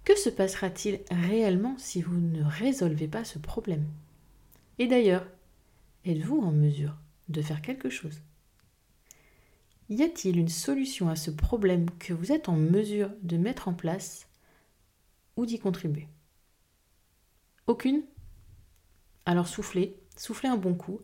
Que 0.04 0.16
se 0.18 0.30
passera-t-il 0.30 1.02
réellement 1.10 1.76
si 1.78 2.02
vous 2.02 2.18
ne 2.18 2.44
résolvez 2.44 3.08
pas 3.08 3.24
ce 3.24 3.40
problème? 3.40 3.86
Et 4.80 4.88
d'ailleurs, 4.88 5.26
êtes-vous 6.06 6.40
en 6.40 6.52
mesure 6.52 6.96
de 7.30 7.42
faire 7.42 7.62
quelque 7.62 7.90
chose? 7.90 8.22
Y 9.90 10.04
a-t-il 10.04 10.38
une 10.38 10.50
solution 10.50 11.10
à 11.10 11.16
ce 11.16 11.32
problème 11.32 11.90
que 11.98 12.14
vous 12.14 12.32
êtes 12.32 12.50
en 12.50 12.58
mesure 12.58 13.10
de 13.22 13.38
mettre 13.38 13.68
en 13.68 13.74
place 13.74 14.28
ou 15.38 15.46
d'y 15.46 15.60
contribuer? 15.60 16.08
Aucune? 17.68 18.04
Alors 19.26 19.48
soufflez 19.48 19.98
soufflez 20.18 20.50
un 20.50 20.58
bon 20.58 20.74
coup 20.74 21.00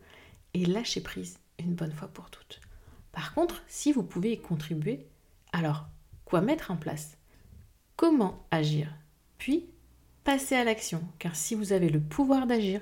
et 0.53 0.65
lâchez 0.65 1.01
prise 1.01 1.39
une 1.59 1.75
bonne 1.75 1.93
fois 1.93 2.07
pour 2.07 2.29
toutes. 2.29 2.59
Par 3.11 3.33
contre, 3.33 3.63
si 3.67 3.91
vous 3.93 4.03
pouvez 4.03 4.33
y 4.33 4.41
contribuer, 4.41 5.07
alors 5.51 5.87
quoi 6.25 6.41
mettre 6.41 6.71
en 6.71 6.77
place? 6.77 7.17
Comment 7.95 8.45
agir? 8.51 8.93
Puis, 9.37 9.69
passez 10.23 10.55
à 10.55 10.63
l'action, 10.63 11.03
car 11.19 11.35
si 11.35 11.53
vous 11.53 11.73
avez 11.73 11.89
le 11.89 12.01
pouvoir 12.01 12.47
d'agir, 12.47 12.81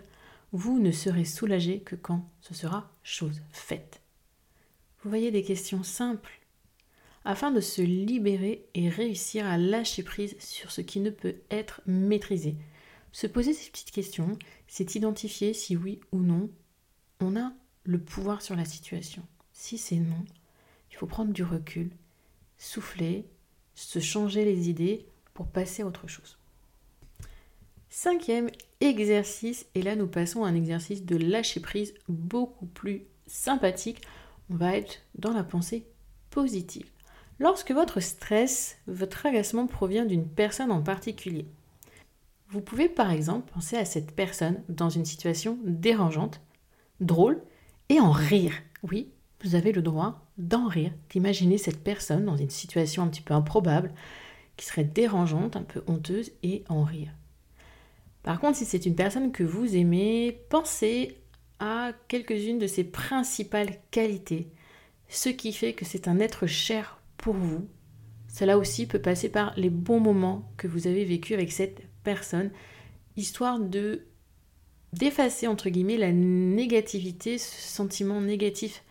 vous 0.54 0.80
ne 0.80 0.92
serez 0.92 1.26
soulagé 1.26 1.82
que 1.82 1.96
quand 1.96 2.30
ce 2.40 2.54
sera 2.54 2.92
chose 3.04 3.42
faite. 3.52 4.01
Vous 5.04 5.10
voyez 5.10 5.32
des 5.32 5.44
questions 5.44 5.84
simples 5.84 6.40
afin 7.24 7.52
de 7.52 7.62
se 7.62 7.82
libérer 7.82 8.66
et 8.74 8.90
réussir 8.90 9.46
à 9.46 9.58
lâcher 9.58 10.04
prise 10.04 10.36
sur 10.40 10.72
ce 10.72 10.82
qui 10.82 11.00
ne 11.00 11.10
peut 11.10 11.36
être 11.52 11.82
maîtrisé, 11.86 12.56
se 13.12 13.28
poser 13.28 13.54
ces 13.54 13.70
petites 13.70 13.92
questions, 13.92 14.38
c'est 14.68 14.96
identifier 14.96 15.54
si 15.54 15.76
oui 15.76 16.00
ou 16.12 16.20
non 16.20 16.50
on 17.20 17.36
a 17.36 17.54
le 17.84 18.00
pouvoir 18.00 18.42
sur 18.42 18.56
la 18.56 18.66
situation. 18.66 19.24
Si 19.54 19.78
c'est 19.78 19.98
non, 19.98 20.26
il 20.92 20.96
faut 20.96 21.08
prendre 21.08 21.34
du 21.34 21.44
recul, 21.44 21.92
souffler, 22.58 23.26
se 23.76 24.00
changer 24.00 24.46
les 24.46 24.70
idées 24.70 25.06
pour 25.34 25.48
passer 25.48 25.84
à 25.84 25.88
autre 25.88 26.08
chose. 26.08 26.38
Cinquième 27.90 28.50
exercice, 28.80 29.66
et 29.76 29.82
là 29.82 29.96
nous 29.96 30.08
passons 30.08 30.44
à 30.44 30.48
un 30.48 30.56
exercice 30.56 31.06
de 31.06 31.18
lâcher 31.18 31.60
prise 31.60 31.94
beaucoup 32.08 32.66
plus 32.66 33.04
sympathique. 33.28 34.02
On 34.52 34.56
va 34.56 34.76
être 34.76 35.00
dans 35.16 35.32
la 35.32 35.44
pensée 35.44 35.86
positive. 36.30 36.90
Lorsque 37.40 37.72
votre 37.72 38.02
stress, 38.02 38.78
votre 38.86 39.26
agacement 39.26 39.66
provient 39.66 40.06
d'une 40.06 40.28
personne 40.28 40.72
en 40.72 40.82
particulier, 40.82 41.46
vous 42.50 42.60
pouvez 42.60 42.90
par 42.90 43.12
exemple 43.12 43.50
penser 43.54 43.78
à 43.78 43.86
cette 43.86 44.12
personne 44.12 44.62
dans 44.68 44.90
une 44.90 45.06
situation 45.06 45.58
dérangeante, 45.64 46.42
drôle, 47.00 47.42
et 47.88 48.02
en 48.02 48.12
rire. 48.12 48.54
Oui, 48.84 49.10
vous 49.42 49.56
avez 49.56 49.72
le 49.72 49.82
droit 49.82 50.26
d'en 50.38 50.68
rire, 50.68 50.92
d'imaginer 51.10 51.58
cette 51.58 51.82
personne 51.82 52.26
dans 52.26 52.36
une 52.36 52.50
situation 52.50 53.04
un 53.04 53.08
petit 53.08 53.22
peu 53.22 53.34
improbable, 53.34 53.94
qui 54.58 54.66
serait 54.66 54.84
dérangeante, 54.84 55.56
un 55.56 55.64
peu 55.64 55.82
honteuse, 55.88 56.32
et 56.44 56.66
en 56.68 56.84
rire. 56.84 57.14
Par 58.22 58.42
contre, 58.42 58.58
si 58.58 58.66
c'est 58.66 58.86
une 58.86 58.96
personne 58.96 59.32
que 59.32 59.44
vous 59.44 59.78
aimez, 59.78 60.44
pensez 60.50 61.21
à 61.62 61.94
quelques-unes 62.08 62.60
de 62.60 62.68
ses 62.68 62.84
principales 62.84 63.78
qualités, 63.92 64.50
ce 65.08 65.30
qui 65.30 65.54
fait 65.54 65.74
que 65.74 65.86
c'est 65.86 66.08
un 66.08 66.20
être 66.20 66.48
cher 66.48 67.00
pour 67.18 67.36
vous. 67.36 67.68
Cela 68.28 68.58
aussi 68.58 68.88
peut 68.88 69.02
passer 69.02 69.30
par 69.30 69.54
les 69.56 69.70
bons 69.70 70.00
moments 70.00 70.52
que 70.58 70.68
vous 70.68 70.88
avez 70.88 71.06
vécus 71.06 71.36
avec 71.36 71.52
cette 71.52 71.84
personne, 72.04 72.52
histoire 73.16 73.60
de 73.60 74.08
d'effacer 74.92 75.48
entre 75.48 75.70
guillemets 75.70 75.96
la 75.96 76.12
négativité, 76.12 77.38
ce 77.38 77.62
sentiment 77.62 78.20
négatif 78.20 78.84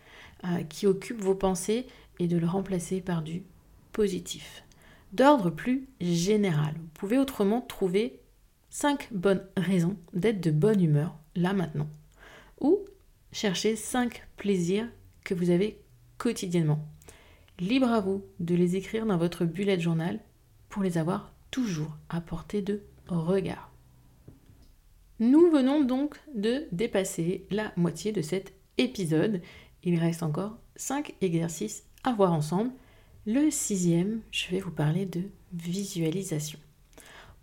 euh, 0.45 0.63
qui 0.63 0.87
occupe 0.87 1.21
vos 1.21 1.35
pensées 1.35 1.85
et 2.17 2.27
de 2.27 2.37
le 2.37 2.47
remplacer 2.47 3.01
par 3.01 3.21
du 3.21 3.43
positif. 3.91 4.63
D'ordre 5.13 5.51
plus 5.51 5.87
général, 5.99 6.73
vous 6.75 6.89
pouvez 6.95 7.19
autrement 7.19 7.61
trouver 7.61 8.19
cinq 8.71 9.09
bonnes 9.11 9.45
raisons 9.57 9.97
d'être 10.13 10.41
de 10.41 10.49
bonne 10.49 10.81
humeur 10.81 11.19
là 11.35 11.53
maintenant 11.53 11.87
ou 12.61 12.85
chercher 13.31 13.75
cinq 13.75 14.27
plaisirs 14.37 14.87
que 15.23 15.33
vous 15.33 15.49
avez 15.49 15.81
quotidiennement. 16.17 16.87
Libre 17.59 17.89
à 17.89 17.99
vous 17.99 18.23
de 18.39 18.55
les 18.55 18.75
écrire 18.75 19.05
dans 19.05 19.17
votre 19.17 19.45
bullet 19.45 19.79
journal 19.79 20.19
pour 20.69 20.83
les 20.83 20.97
avoir 20.97 21.33
toujours 21.51 21.97
à 22.09 22.21
portée 22.21 22.61
de 22.61 22.83
regard. 23.07 23.71
Nous 25.19 25.51
venons 25.51 25.83
donc 25.83 26.19
de 26.33 26.67
dépasser 26.71 27.45
la 27.51 27.71
moitié 27.75 28.11
de 28.11 28.21
cet 28.21 28.53
épisode. 28.77 29.41
Il 29.83 29.99
reste 29.99 30.23
encore 30.23 30.57
5 30.77 31.13
exercices 31.21 31.83
à 32.03 32.13
voir 32.13 32.33
ensemble. 32.33 32.71
Le 33.27 33.51
sixième, 33.51 34.21
je 34.31 34.49
vais 34.49 34.59
vous 34.59 34.71
parler 34.71 35.05
de 35.05 35.23
visualisation. 35.53 36.57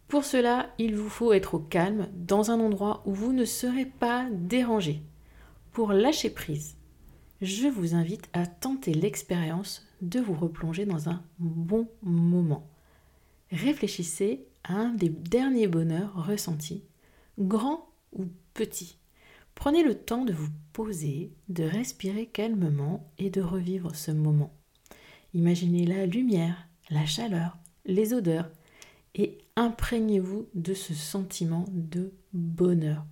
Pour 0.08 0.24
cela, 0.24 0.72
il 0.78 0.96
vous 0.96 1.10
faut 1.10 1.34
être 1.34 1.54
au 1.54 1.58
calme, 1.58 2.08
dans 2.14 2.50
un 2.50 2.60
endroit 2.60 3.02
où 3.04 3.12
vous 3.12 3.34
ne 3.34 3.44
serez 3.44 3.84
pas 3.84 4.26
dérangé. 4.32 5.02
Pour 5.70 5.92
lâcher 5.92 6.30
prise, 6.30 6.76
je 7.42 7.68
vous 7.68 7.94
invite 7.94 8.28
à 8.32 8.46
tenter 8.46 8.94
l'expérience 8.94 9.86
de 10.00 10.18
vous 10.18 10.34
replonger 10.34 10.86
dans 10.86 11.10
un 11.10 11.22
bon 11.38 11.88
moment. 12.02 12.66
Réfléchissez 13.52 14.46
un 14.64 14.88
des 14.94 15.10
derniers 15.10 15.68
bonheurs 15.68 16.26
ressentis, 16.26 16.84
grand 17.38 17.86
ou 18.12 18.24
petit. 18.54 18.96
Prenez 19.54 19.82
le 19.82 19.94
temps 19.94 20.24
de 20.24 20.32
vous 20.32 20.48
poser, 20.72 21.32
de 21.50 21.64
respirer 21.64 22.26
calmement 22.26 23.10
et 23.18 23.28
de 23.28 23.42
revivre 23.42 23.94
ce 23.94 24.10
moment. 24.10 24.54
Imaginez 25.34 25.84
la 25.84 26.06
lumière, 26.06 26.66
la 26.90 27.04
chaleur, 27.04 27.58
les 27.84 28.14
odeurs 28.14 28.50
et 29.14 29.38
imprégnez-vous 29.58 30.48
de 30.54 30.74
ce 30.74 30.94
sentiment 30.94 31.66
de 31.72 32.12
bonheur. 32.32 33.04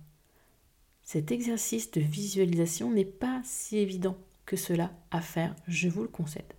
Cet 1.03 1.31
exercice 1.31 1.91
de 1.91 2.01
visualisation 2.01 2.91
n'est 2.91 3.05
pas 3.05 3.41
si 3.43 3.77
évident 3.77 4.17
que 4.45 4.55
cela 4.55 4.91
à 5.11 5.21
faire, 5.21 5.55
je 5.67 5.87
vous 5.87 6.01
le 6.01 6.07
concède 6.07 6.53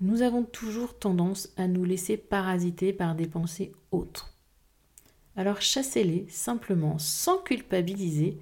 nous 0.00 0.22
avons 0.22 0.44
toujours 0.44 0.98
tendance 0.98 1.52
à 1.56 1.66
nous 1.66 1.84
laisser 1.84 2.16
parasiter 2.16 2.92
par 2.92 3.14
des 3.14 3.26
pensées 3.26 3.72
autres. 3.90 4.34
Alors 5.36 5.60
chassez-les 5.60 6.26
simplement 6.28 6.98
sans 6.98 7.38
culpabiliser 7.38 8.38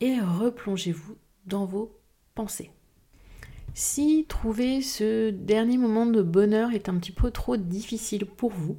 et 0.00 0.18
replongez-vous 0.18 1.16
dans 1.46 1.64
vos 1.64 1.96
pensées. 2.34 2.70
Si 3.74 4.26
trouver 4.28 4.82
ce 4.82 5.30
dernier 5.30 5.78
moment 5.78 6.06
de 6.06 6.22
bonheur 6.22 6.72
est 6.72 6.88
un 6.88 6.98
petit 6.98 7.12
peu 7.12 7.30
trop 7.30 7.56
difficile 7.56 8.26
pour 8.26 8.50
vous, 8.50 8.76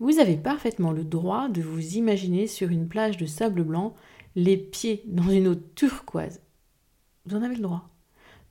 Vous 0.00 0.18
avez 0.18 0.38
parfaitement 0.38 0.92
le 0.92 1.04
droit 1.04 1.50
de 1.50 1.60
vous 1.60 1.96
imaginer 1.96 2.46
sur 2.46 2.70
une 2.70 2.88
plage 2.88 3.18
de 3.18 3.26
sable 3.26 3.62
blanc, 3.62 3.94
les 4.34 4.56
pieds 4.56 5.02
dans 5.04 5.28
une 5.28 5.46
eau 5.46 5.54
turquoise. 5.54 6.40
Vous 7.26 7.36
en 7.36 7.42
avez 7.42 7.56
le 7.56 7.60
droit. 7.60 7.90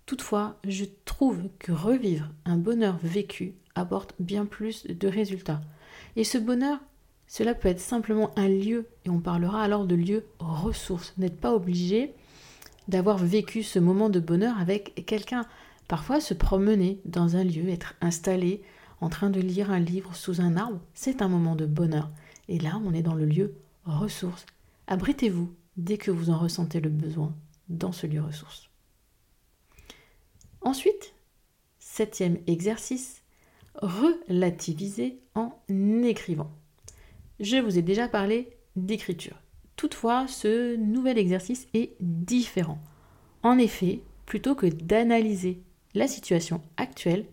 Toutefois, 0.06 0.60
je 0.64 0.86
trouve 1.06 1.50
que 1.58 1.72
revivre 1.72 2.30
un 2.46 2.58
bonheur 2.58 3.00
vécu 3.02 3.56
apporte 3.74 4.14
bien 4.20 4.46
plus 4.46 4.86
de 4.86 5.08
résultats. 5.08 5.62
Et 6.16 6.24
ce 6.24 6.38
bonheur, 6.38 6.78
cela 7.26 7.56
peut 7.56 7.70
être 7.70 7.80
simplement 7.80 8.32
un 8.38 8.48
lieu, 8.48 8.88
et 9.06 9.10
on 9.10 9.20
parlera 9.20 9.64
alors 9.64 9.86
de 9.86 9.96
lieu 9.96 10.26
ressource. 10.38 11.16
N'êtes 11.18 11.40
pas 11.40 11.56
obligé 11.56 12.14
d'avoir 12.88 13.18
vécu 13.18 13.64
ce 13.64 13.80
moment 13.80 14.12
de 14.12 14.20
bonheur 14.20 14.56
avec 14.60 15.04
quelqu'un. 15.08 15.48
Parfois, 15.88 16.20
se 16.20 16.36
promener 16.36 17.02
dans 17.06 17.36
un 17.36 17.44
lieu, 17.44 17.70
être 17.70 17.96
installé 18.02 18.62
en 19.02 19.10
train 19.10 19.30
de 19.30 19.40
lire 19.40 19.72
un 19.72 19.80
livre 19.80 20.16
sous 20.16 20.42
un 20.42 20.58
arbre, 20.58 20.82
c'est 20.94 21.22
un 21.22 21.28
moment 21.28 21.56
de 21.56 21.66
bonheur. 21.66 22.10
Et 22.48 22.60
là, 22.60 22.82
on 22.86 22.94
est 22.94 23.02
dans 23.02 23.16
le 23.16 23.26
lieu 23.26 23.56
ressource. 23.86 24.46
Abritez-vous 24.88 25.54
dès 25.78 25.98
que 25.98 26.12
vous 26.12 26.30
en 26.30 26.38
ressentez 26.38 26.80
le 26.80 26.90
besoin 26.90 27.36
dans 27.70 27.92
ce 27.92 28.08
lieu 28.08 28.22
ressource. 28.22 28.70
Ensuite, 30.62 31.14
septième 31.78 32.38
exercice, 32.48 33.24
relativiser 33.76 35.20
en 35.36 35.54
écrivant. 36.04 36.52
Je 37.40 37.58
vous 37.58 37.78
ai 37.78 37.82
déjà 37.82 38.08
parlé 38.08 38.50
d'écriture. 38.76 39.40
Toutefois, 39.76 40.28
ce 40.28 40.76
nouvel 40.76 41.18
exercice 41.18 41.68
est 41.74 41.96
différent. 42.02 42.80
En 43.44 43.58
effet, 43.58 44.02
plutôt 44.26 44.56
que 44.56 44.68
d'analyser 44.68 45.64
la 45.94 46.08
situation 46.08 46.62
actuelle, 46.76 47.26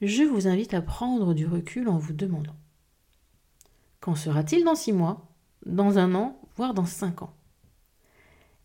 je 0.00 0.22
vous 0.22 0.48
invite 0.48 0.74
à 0.74 0.82
prendre 0.82 1.34
du 1.34 1.46
recul 1.46 1.88
en 1.88 1.98
vous 1.98 2.12
demandant 2.12 2.56
Qu'en 4.00 4.14
sera-t-il 4.14 4.64
dans 4.64 4.74
six 4.74 4.92
mois, 4.92 5.28
dans 5.66 5.98
un 5.98 6.14
an, 6.14 6.40
voire 6.56 6.72
dans 6.72 6.86
cinq 6.86 7.22
ans? 7.22 7.34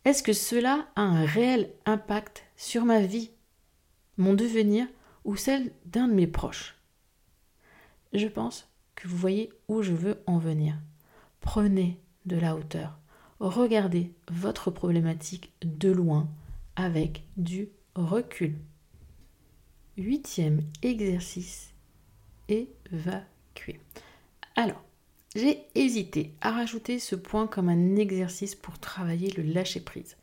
Est-ce 0.06 0.22
que 0.22 0.32
cela 0.32 0.86
a 0.96 1.02
un 1.02 1.26
réel 1.26 1.72
impact 1.84 2.44
sur 2.56 2.84
ma 2.84 3.00
vie, 3.00 3.32
mon 4.16 4.34
devenir 4.34 4.86
ou 5.24 5.36
celle 5.36 5.72
d'un 5.84 6.08
de 6.08 6.14
mes 6.14 6.26
proches? 6.26 6.76
Je 8.12 8.28
pense 8.28 8.70
que 8.94 9.08
vous 9.08 9.16
voyez 9.16 9.52
où 9.68 9.82
je 9.82 9.92
veux 9.92 10.22
en 10.26 10.38
venir. 10.38 10.76
Prenez 11.40 12.00
de 12.24 12.36
la 12.36 12.56
hauteur. 12.56 12.98
Regardez 13.40 14.14
votre 14.30 14.70
problématique 14.70 15.52
de 15.60 15.90
loin 15.90 16.28
avec 16.76 17.24
du 17.36 17.68
recul. 17.94 18.56
Huitième 19.98 20.60
exercice, 20.82 21.72
évacuer. 22.48 23.80
Alors, 24.54 24.84
j'ai 25.34 25.64
hésité 25.74 26.34
à 26.42 26.50
rajouter 26.50 26.98
ce 26.98 27.16
point 27.16 27.46
comme 27.46 27.70
un 27.70 27.96
exercice 27.96 28.54
pour 28.54 28.78
travailler 28.78 29.30
le 29.30 29.42
lâcher-prise. 29.42 30.18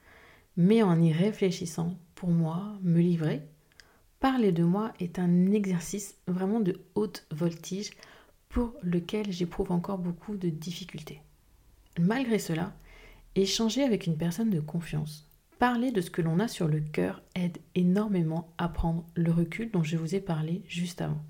Mais 0.58 0.84
en 0.84 1.02
y 1.02 1.12
réfléchissant, 1.12 1.98
pour 2.14 2.30
moi, 2.30 2.78
me 2.84 3.00
livrer, 3.00 3.42
parler 4.20 4.52
de 4.52 4.64
moi 4.64 4.94
est 5.00 5.18
un 5.18 5.52
exercice 5.52 6.18
vraiment 6.28 6.60
de 6.60 6.80
haute 6.94 7.26
voltige 7.32 7.94
pour 8.50 8.76
lequel 8.84 9.32
j'éprouve 9.32 9.72
encore 9.72 9.98
beaucoup 9.98 10.38
de 10.38 10.50
difficultés. 10.50 11.20
Malgré 12.00 12.38
cela, 12.38 12.76
échanger 13.34 13.82
avec 13.82 14.06
une 14.06 14.18
personne 14.18 14.52
de 14.52 14.60
confiance, 14.60 15.28
Parler 15.64 15.94
de 15.94 16.02
ce 16.02 16.10
que 16.10 16.22
l'on 16.22 16.40
a 16.40 16.50
sur 16.50 16.68
le 16.68 16.82
cœur 16.82 17.24
aide 17.36 17.58
énormément 17.74 18.54
à 18.58 18.68
prendre 18.68 19.06
le 19.16 19.32
recul 19.32 19.72
dont 19.72 19.82
je 19.82 19.96
vous 19.96 20.14
ai 20.14 20.20
parlé 20.20 20.62
juste 20.68 21.00
avant. 21.00 21.24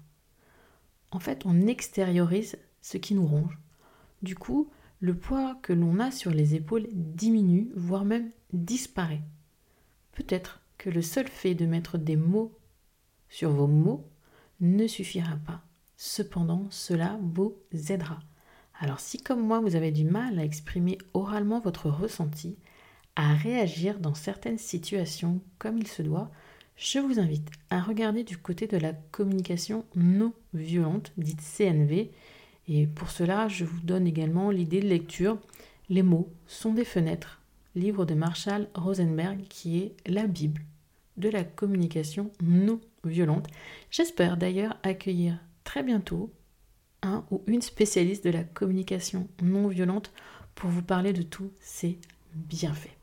En 1.11 1.19
fait, 1.19 1.45
on 1.45 1.67
extériorise 1.67 2.57
ce 2.81 2.97
qui 2.97 3.13
nous 3.13 3.27
ronge. 3.27 3.59
Du 4.23 4.35
coup, 4.35 4.71
le 5.01 5.15
poids 5.15 5.59
que 5.61 5.71
l'on 5.71 5.99
a 5.99 6.09
sur 6.09 6.31
les 6.31 6.55
épaules 6.55 6.87
diminue, 6.93 7.69
voire 7.75 8.05
même 8.05 8.31
disparaît. 8.53 9.21
Peut-être 10.13 10.61
que 10.79 10.89
le 10.89 11.03
seul 11.03 11.27
fait 11.27 11.53
de 11.53 11.67
mettre 11.67 11.99
des 11.99 12.15
mots 12.15 12.57
sur 13.29 13.51
vos 13.51 13.67
mots 13.67 14.09
ne 14.61 14.87
suffira 14.87 15.35
pas. 15.45 15.61
Cependant, 15.95 16.65
cela 16.71 17.19
vous 17.21 17.55
aidera. 17.71 18.19
Alors 18.79 18.99
si 18.99 19.21
comme 19.21 19.45
moi 19.45 19.59
vous 19.59 19.75
avez 19.75 19.91
du 19.91 20.05
mal 20.05 20.39
à 20.39 20.43
exprimer 20.43 20.97
oralement 21.13 21.59
votre 21.59 21.87
ressenti, 21.87 22.57
à 23.15 23.33
réagir 23.33 23.99
dans 23.99 24.13
certaines 24.13 24.57
situations 24.57 25.41
comme 25.59 25.77
il 25.77 25.87
se 25.87 26.01
doit, 26.01 26.31
je 26.75 26.99
vous 26.99 27.19
invite 27.19 27.47
à 27.69 27.81
regarder 27.81 28.23
du 28.23 28.37
côté 28.37 28.67
de 28.67 28.77
la 28.77 28.93
communication 28.93 29.85
non 29.95 30.33
violente, 30.53 31.13
dite 31.17 31.41
CNV. 31.41 32.11
Et 32.67 32.87
pour 32.87 33.11
cela, 33.11 33.47
je 33.47 33.65
vous 33.65 33.81
donne 33.81 34.07
également 34.07 34.49
l'idée 34.49 34.79
de 34.79 34.87
lecture. 34.87 35.37
Les 35.89 36.01
mots 36.01 36.31
sont 36.47 36.73
des 36.73 36.85
fenêtres, 36.85 37.41
livre 37.75 38.05
de 38.05 38.15
Marshall 38.15 38.67
Rosenberg 38.73 39.43
qui 39.47 39.79
est 39.79 39.95
la 40.07 40.27
Bible 40.27 40.61
de 41.17 41.29
la 41.29 41.43
communication 41.43 42.31
non 42.41 42.79
violente. 43.03 43.47
J'espère 43.91 44.37
d'ailleurs 44.37 44.77
accueillir 44.81 45.37
très 45.63 45.83
bientôt 45.83 46.31
un 47.03 47.25
ou 47.29 47.43
une 47.47 47.61
spécialiste 47.61 48.23
de 48.23 48.31
la 48.31 48.43
communication 48.43 49.27
non 49.41 49.67
violente 49.67 50.11
pour 50.55 50.69
vous 50.69 50.83
parler 50.83 51.13
de 51.13 51.21
tous 51.21 51.51
ces 51.59 51.99
bienfaits. 52.33 53.02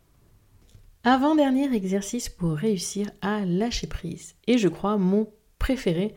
Avant-dernier 1.02 1.74
exercice 1.74 2.28
pour 2.28 2.52
réussir 2.52 3.10
à 3.22 3.46
lâcher 3.46 3.86
prise. 3.86 4.34
Et 4.46 4.58
je 4.58 4.68
crois 4.68 4.98
mon 4.98 5.28
préféré, 5.58 6.14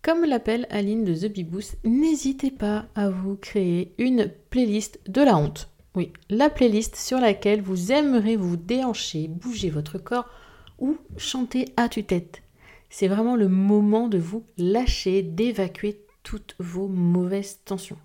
comme 0.00 0.24
l'appelle 0.24 0.66
Aline 0.70 1.04
de 1.04 1.14
The 1.14 1.30
Big 1.30 1.48
n'hésitez 1.84 2.50
pas 2.50 2.86
à 2.94 3.10
vous 3.10 3.36
créer 3.36 3.94
une 3.98 4.30
playlist 4.48 4.98
de 5.08 5.20
la 5.20 5.36
honte. 5.36 5.68
Oui, 5.94 6.10
la 6.30 6.48
playlist 6.48 6.96
sur 6.96 7.18
laquelle 7.18 7.60
vous 7.60 7.92
aimerez 7.92 8.36
vous 8.36 8.56
déhancher, 8.56 9.28
bouger 9.28 9.68
votre 9.68 9.98
corps 9.98 10.30
ou 10.78 10.96
chanter 11.18 11.66
à 11.76 11.90
tue-tête. 11.90 12.42
C'est 12.88 13.08
vraiment 13.08 13.36
le 13.36 13.48
moment 13.48 14.08
de 14.08 14.18
vous 14.18 14.44
lâcher, 14.56 15.20
d'évacuer 15.20 16.00
toutes 16.22 16.56
vos 16.58 16.88
mauvaises 16.88 17.60
tensions. 17.66 17.98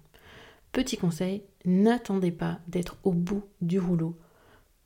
Petit 0.73 0.97
conseil, 0.97 1.43
n'attendez 1.63 2.31
pas 2.31 2.59
d'être 2.67 2.97
au 3.05 3.13
bout 3.13 3.43
du 3.61 3.79
rouleau 3.79 4.17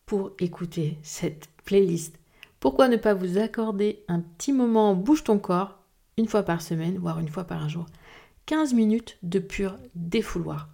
pour 0.05 0.31
écouter 0.39 0.97
cette 1.01 1.47
playlist. 1.65 2.19
Pourquoi 2.59 2.87
ne 2.87 2.97
pas 2.97 3.13
vous 3.13 3.37
accorder 3.37 4.03
un 4.07 4.19
petit 4.19 4.53
moment 4.53 4.95
bouge 4.95 5.23
ton 5.23 5.39
corps 5.39 5.79
une 6.17 6.27
fois 6.27 6.43
par 6.43 6.61
semaine, 6.61 6.97
voire 6.97 7.19
une 7.19 7.29
fois 7.29 7.43
par 7.43 7.67
jour 7.69 7.85
15 8.45 8.73
minutes 8.73 9.17
de 9.23 9.39
pur 9.39 9.77
défouloir. 9.95 10.69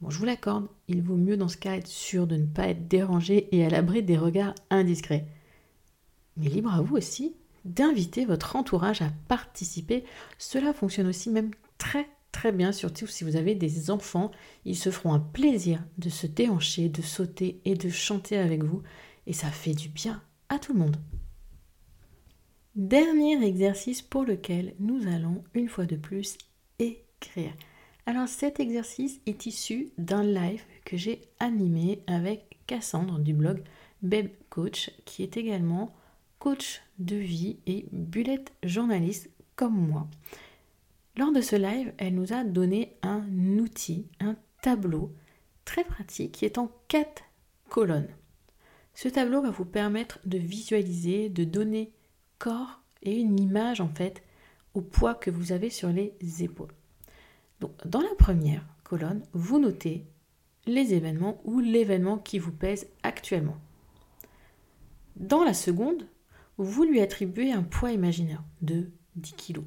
Bon, 0.00 0.10
je 0.10 0.18
vous 0.18 0.26
l'accorde, 0.26 0.68
il 0.88 1.02
vaut 1.02 1.16
mieux 1.16 1.36
dans 1.36 1.48
ce 1.48 1.56
cas 1.56 1.76
être 1.76 1.86
sûr 1.86 2.26
de 2.26 2.36
ne 2.36 2.46
pas 2.46 2.68
être 2.68 2.86
dérangé 2.86 3.48
et 3.52 3.64
à 3.64 3.70
l'abri 3.70 4.02
des 4.02 4.18
regards 4.18 4.54
indiscrets. 4.70 5.26
Mais 6.36 6.48
libre 6.48 6.74
à 6.74 6.82
vous 6.82 6.96
aussi 6.96 7.34
d'inviter 7.64 8.24
votre 8.24 8.56
entourage 8.56 9.02
à 9.02 9.10
participer. 9.28 10.04
Cela 10.38 10.72
fonctionne 10.72 11.06
aussi 11.06 11.30
même 11.30 11.50
très 11.78 12.08
très 12.36 12.52
bien, 12.52 12.70
surtout 12.70 13.06
si 13.06 13.24
vous 13.24 13.36
avez 13.36 13.54
des 13.54 13.90
enfants. 13.90 14.30
Ils 14.66 14.76
se 14.76 14.90
feront 14.90 15.14
un 15.14 15.20
plaisir 15.20 15.82
de 15.96 16.10
se 16.10 16.26
déhancher, 16.26 16.90
de 16.90 17.00
sauter 17.00 17.62
et 17.64 17.74
de 17.76 17.88
chanter 17.88 18.36
avec 18.36 18.62
vous. 18.62 18.82
Et 19.26 19.32
ça 19.32 19.50
fait 19.50 19.72
du 19.72 19.88
bien 19.88 20.22
à 20.50 20.58
tout 20.58 20.74
le 20.74 20.80
monde. 20.80 20.96
Dernier 22.74 23.42
exercice 23.42 24.02
pour 24.02 24.24
lequel 24.24 24.74
nous 24.80 25.08
allons 25.08 25.44
une 25.54 25.70
fois 25.70 25.86
de 25.86 25.96
plus 25.96 26.36
écrire. 26.78 27.54
Alors 28.04 28.28
cet 28.28 28.60
exercice 28.60 29.18
est 29.24 29.46
issu 29.46 29.88
d'un 29.96 30.22
live 30.22 30.62
que 30.84 30.98
j'ai 30.98 31.22
animé 31.40 32.02
avec 32.06 32.58
Cassandre 32.66 33.18
du 33.18 33.32
blog 33.32 33.62
Beb 34.02 34.28
Coach 34.50 34.90
qui 35.06 35.22
est 35.22 35.38
également 35.38 35.94
coach 36.38 36.82
de 36.98 37.16
vie 37.16 37.56
et 37.66 37.86
bullet 37.92 38.44
journaliste 38.62 39.30
comme 39.56 39.88
moi. 39.88 40.06
Lors 41.16 41.32
de 41.32 41.40
ce 41.40 41.56
live, 41.56 41.94
elle 41.96 42.14
nous 42.14 42.34
a 42.34 42.44
donné 42.44 42.98
un 43.02 43.24
outil, 43.58 44.06
un 44.20 44.36
tableau 44.60 45.14
très 45.64 45.82
pratique 45.82 46.32
qui 46.32 46.44
est 46.44 46.58
en 46.58 46.70
quatre 46.88 47.24
colonnes. 47.70 48.14
Ce 48.92 49.08
tableau 49.08 49.40
va 49.40 49.50
vous 49.50 49.64
permettre 49.64 50.18
de 50.26 50.36
visualiser, 50.36 51.30
de 51.30 51.44
donner 51.44 51.92
corps 52.38 52.82
et 53.02 53.16
une 53.16 53.40
image 53.40 53.80
en 53.80 53.88
fait 53.88 54.22
au 54.74 54.82
poids 54.82 55.14
que 55.14 55.30
vous 55.30 55.52
avez 55.52 55.70
sur 55.70 55.88
les 55.88 56.14
épaules. 56.40 56.72
Dans 57.60 58.02
la 58.02 58.14
première 58.18 58.66
colonne, 58.84 59.22
vous 59.32 59.58
notez 59.58 60.04
les 60.66 60.92
événements 60.92 61.40
ou 61.44 61.60
l'événement 61.60 62.18
qui 62.18 62.38
vous 62.38 62.52
pèse 62.52 62.88
actuellement. 63.02 63.56
Dans 65.16 65.44
la 65.44 65.54
seconde, 65.54 66.06
vous 66.58 66.84
lui 66.84 67.00
attribuez 67.00 67.52
un 67.52 67.62
poids 67.62 67.92
imaginaire 67.92 68.42
de 68.60 68.90
10 69.16 69.32
kg. 69.32 69.62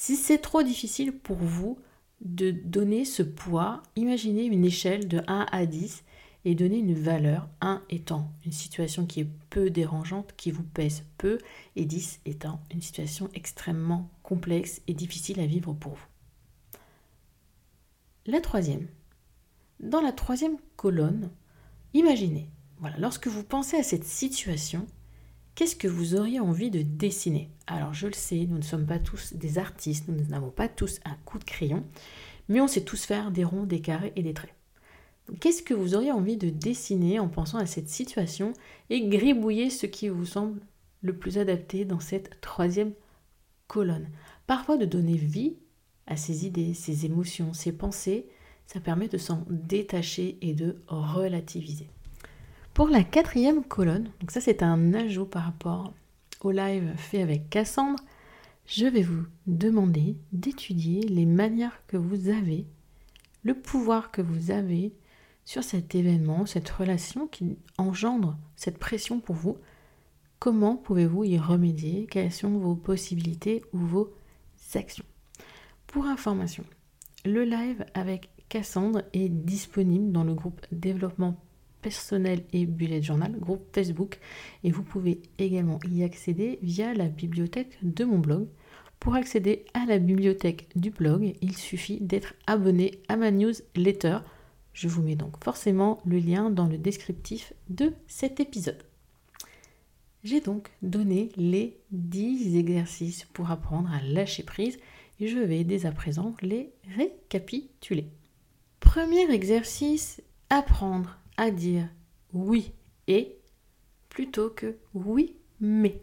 Si 0.00 0.14
c'est 0.14 0.38
trop 0.38 0.62
difficile 0.62 1.10
pour 1.10 1.38
vous 1.38 1.76
de 2.20 2.52
donner 2.52 3.04
ce 3.04 3.24
poids, 3.24 3.82
imaginez 3.96 4.44
une 4.44 4.64
échelle 4.64 5.08
de 5.08 5.20
1 5.26 5.46
à 5.50 5.66
10 5.66 6.04
et 6.44 6.54
donnez 6.54 6.78
une 6.78 6.94
valeur, 6.94 7.48
1 7.62 7.82
étant 7.90 8.30
une 8.46 8.52
situation 8.52 9.06
qui 9.06 9.22
est 9.22 9.28
peu 9.50 9.70
dérangeante, 9.70 10.34
qui 10.36 10.52
vous 10.52 10.62
pèse 10.62 11.02
peu, 11.18 11.38
et 11.74 11.84
10 11.84 12.20
étant 12.26 12.60
une 12.72 12.80
situation 12.80 13.28
extrêmement 13.34 14.08
complexe 14.22 14.82
et 14.86 14.94
difficile 14.94 15.40
à 15.40 15.46
vivre 15.46 15.72
pour 15.72 15.94
vous. 15.94 16.06
La 18.24 18.40
troisième. 18.40 18.86
Dans 19.80 20.00
la 20.00 20.12
troisième 20.12 20.58
colonne, 20.76 21.28
imaginez, 21.92 22.48
voilà, 22.78 22.96
lorsque 22.98 23.26
vous 23.26 23.42
pensez 23.42 23.76
à 23.76 23.82
cette 23.82 24.04
situation, 24.04 24.86
qu'est-ce 25.58 25.74
que 25.74 25.88
vous 25.88 26.14
auriez 26.14 26.38
envie 26.38 26.70
de 26.70 26.82
dessiner? 26.82 27.50
Alors 27.66 27.92
je 27.92 28.06
le 28.06 28.12
sais, 28.12 28.46
nous 28.48 28.58
ne 28.58 28.62
sommes 28.62 28.86
pas 28.86 29.00
tous 29.00 29.34
des 29.34 29.58
artistes, 29.58 30.06
nous 30.06 30.24
n'avons 30.28 30.50
pas 30.50 30.68
tous 30.68 31.00
un 31.04 31.16
coup 31.24 31.36
de 31.36 31.42
crayon, 31.44 31.82
mais 32.48 32.60
on 32.60 32.68
sait 32.68 32.84
tous 32.84 33.04
faire 33.04 33.32
des 33.32 33.42
ronds, 33.42 33.64
des 33.64 33.80
carrés 33.80 34.12
et 34.14 34.22
des 34.22 34.34
traits. 34.34 34.54
Qu'est-ce 35.40 35.64
que 35.64 35.74
vous 35.74 35.96
auriez 35.96 36.12
envie 36.12 36.36
de 36.36 36.48
dessiner 36.48 37.18
en 37.18 37.26
pensant 37.26 37.58
à 37.58 37.66
cette 37.66 37.88
situation 37.88 38.52
et 38.88 39.08
gribouiller 39.08 39.68
ce 39.68 39.86
qui 39.86 40.08
vous 40.08 40.26
semble 40.26 40.60
le 41.02 41.16
plus 41.16 41.38
adapté 41.38 41.84
dans 41.84 41.98
cette 41.98 42.40
troisième 42.40 42.92
colonne? 43.66 44.06
Parfois 44.46 44.76
de 44.76 44.86
donner 44.86 45.16
vie 45.16 45.56
à 46.06 46.16
ces 46.16 46.46
idées, 46.46 46.72
ces 46.72 47.04
émotions, 47.04 47.52
ces 47.52 47.72
pensées, 47.72 48.28
ça 48.64 48.78
permet 48.78 49.08
de 49.08 49.18
s'en 49.18 49.44
détacher 49.50 50.38
et 50.40 50.54
de 50.54 50.76
relativiser. 50.86 51.88
Pour 52.78 52.90
la 52.90 53.02
quatrième 53.02 53.64
colonne, 53.64 54.08
donc 54.20 54.30
ça 54.30 54.40
c'est 54.40 54.62
un 54.62 54.94
ajout 54.94 55.24
par 55.24 55.42
rapport 55.42 55.92
au 56.42 56.52
live 56.52 56.94
fait 56.96 57.20
avec 57.20 57.50
Cassandre, 57.50 57.98
je 58.66 58.86
vais 58.86 59.02
vous 59.02 59.24
demander 59.48 60.14
d'étudier 60.30 61.02
les 61.02 61.26
manières 61.26 61.82
que 61.88 61.96
vous 61.96 62.28
avez, 62.28 62.66
le 63.42 63.54
pouvoir 63.54 64.12
que 64.12 64.22
vous 64.22 64.52
avez 64.52 64.94
sur 65.44 65.64
cet 65.64 65.96
événement, 65.96 66.46
cette 66.46 66.68
relation 66.68 67.26
qui 67.26 67.58
engendre 67.78 68.38
cette 68.54 68.78
pression 68.78 69.18
pour 69.18 69.34
vous. 69.34 69.58
Comment 70.38 70.76
pouvez-vous 70.76 71.24
y 71.24 71.36
remédier? 71.36 72.06
Quelles 72.08 72.30
sont 72.30 72.58
vos 72.58 72.76
possibilités 72.76 73.64
ou 73.72 73.78
vos 73.78 74.14
actions? 74.76 75.04
Pour 75.88 76.06
information, 76.06 76.62
le 77.24 77.42
live 77.42 77.84
avec 77.94 78.30
Cassandre 78.48 79.02
est 79.14 79.30
disponible 79.30 80.12
dans 80.12 80.22
le 80.22 80.34
groupe 80.34 80.64
développement 80.70 81.40
personnel 81.82 82.42
et 82.52 82.66
bullet 82.66 83.02
journal, 83.02 83.32
groupe 83.38 83.66
Facebook, 83.72 84.18
et 84.64 84.70
vous 84.70 84.82
pouvez 84.82 85.20
également 85.38 85.78
y 85.90 86.02
accéder 86.02 86.58
via 86.62 86.94
la 86.94 87.08
bibliothèque 87.08 87.78
de 87.82 88.04
mon 88.04 88.18
blog. 88.18 88.48
Pour 89.00 89.14
accéder 89.14 89.64
à 89.74 89.86
la 89.86 89.98
bibliothèque 89.98 90.68
du 90.74 90.90
blog, 90.90 91.34
il 91.40 91.56
suffit 91.56 91.98
d'être 92.00 92.34
abonné 92.46 93.00
à 93.08 93.16
ma 93.16 93.30
newsletter 93.30 94.18
je 94.78 94.86
vous 94.86 95.02
mets 95.02 95.16
donc 95.16 95.42
forcément 95.42 96.00
le 96.06 96.20
lien 96.20 96.50
dans 96.50 96.68
le 96.68 96.78
descriptif 96.78 97.52
de 97.68 97.92
cet 98.06 98.38
épisode. 98.38 98.84
J'ai 100.22 100.40
donc 100.40 100.70
donné 100.82 101.30
les 101.36 101.80
10 101.90 102.56
exercices 102.56 103.24
pour 103.32 103.50
apprendre 103.50 103.92
à 103.92 104.00
lâcher 104.02 104.44
prise 104.44 104.78
et 105.18 105.26
je 105.26 105.38
vais 105.38 105.64
dès 105.64 105.84
à 105.84 105.90
présent 105.90 106.32
les 106.42 106.70
récapituler. 106.96 108.06
Premier 108.78 109.28
exercice, 109.32 110.22
apprendre 110.48 111.17
dire 111.50 111.88
oui 112.32 112.72
et 113.06 113.38
plutôt 114.08 114.50
que 114.50 114.76
oui 114.94 115.36
mais. 115.60 116.02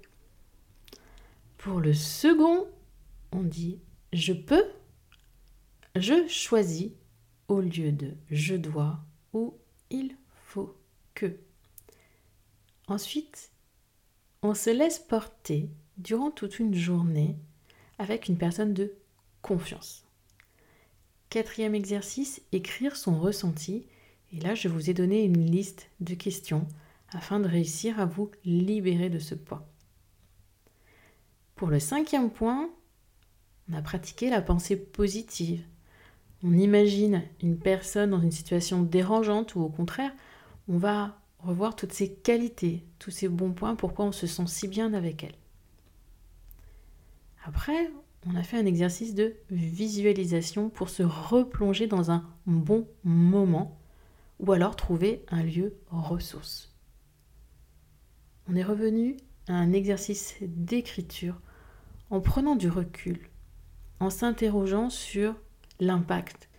Pour 1.57 1.79
le 1.79 1.93
second, 1.93 2.67
on 3.31 3.43
dit 3.43 3.79
je 4.13 4.33
peux, 4.33 4.65
je 5.95 6.27
choisis 6.27 6.91
au 7.47 7.59
lieu 7.59 7.91
de 7.91 8.13
je 8.31 8.55
dois 8.55 8.99
ou 9.33 9.57
il 9.89 10.15
faut 10.45 10.75
que. 11.13 11.37
Ensuite, 12.87 13.51
on 14.41 14.53
se 14.53 14.69
laisse 14.69 14.99
porter 14.99 15.69
durant 15.97 16.31
toute 16.31 16.59
une 16.59 16.75
journée 16.75 17.35
avec 17.97 18.27
une 18.27 18.37
personne 18.37 18.73
de 18.73 18.93
confiance. 19.41 20.05
Quatrième 21.29 21.75
exercice, 21.75 22.41
écrire 22.51 22.95
son 22.95 23.19
ressenti. 23.19 23.87
Et 24.33 24.39
là, 24.39 24.55
je 24.55 24.67
vous 24.67 24.89
ai 24.89 24.93
donné 24.93 25.23
une 25.23 25.45
liste 25.45 25.89
de 25.99 26.13
questions 26.13 26.67
afin 27.09 27.39
de 27.39 27.47
réussir 27.47 27.99
à 27.99 28.05
vous 28.05 28.31
libérer 28.43 29.09
de 29.09 29.19
ce 29.19 29.35
poids. 29.35 29.67
Pour 31.55 31.69
le 31.69 31.79
cinquième 31.79 32.29
point, 32.29 32.69
on 33.69 33.73
a 33.73 33.81
pratiqué 33.81 34.29
la 34.29 34.41
pensée 34.41 34.75
positive 34.75 35.63
on 36.45 36.53
imagine 36.53 37.23
une 37.41 37.57
personne 37.57 38.11
dans 38.11 38.21
une 38.21 38.31
situation 38.31 38.83
dérangeante 38.83 39.55
ou 39.55 39.61
au 39.61 39.69
contraire, 39.69 40.11
on 40.67 40.77
va 40.77 41.19
revoir 41.39 41.75
toutes 41.75 41.93
ses 41.93 42.11
qualités, 42.11 42.85
tous 42.99 43.11
ses 43.11 43.27
bons 43.27 43.51
points, 43.51 43.75
pourquoi 43.75 44.05
on 44.05 44.11
se 44.11 44.27
sent 44.27 44.45
si 44.47 44.67
bien 44.67 44.93
avec 44.93 45.23
elle. 45.23 45.35
Après, 47.45 47.91
on 48.27 48.35
a 48.35 48.43
fait 48.43 48.57
un 48.57 48.65
exercice 48.65 49.15
de 49.15 49.35
visualisation 49.49 50.69
pour 50.69 50.89
se 50.89 51.03
replonger 51.03 51.87
dans 51.87 52.11
un 52.11 52.27
bon 52.45 52.87
moment 53.03 53.79
ou 54.39 54.51
alors 54.51 54.75
trouver 54.75 55.23
un 55.29 55.43
lieu 55.43 55.77
ressource. 55.89 56.75
On 58.47 58.55
est 58.55 58.63
revenu 58.63 59.17
à 59.47 59.53
un 59.53 59.73
exercice 59.73 60.35
d'écriture 60.41 61.39
en 62.09 62.21
prenant 62.21 62.55
du 62.55 62.69
recul, 62.69 63.29
en 63.99 64.09
s'interrogeant 64.09 64.89
sur 64.89 65.35
l'impact 65.79 66.49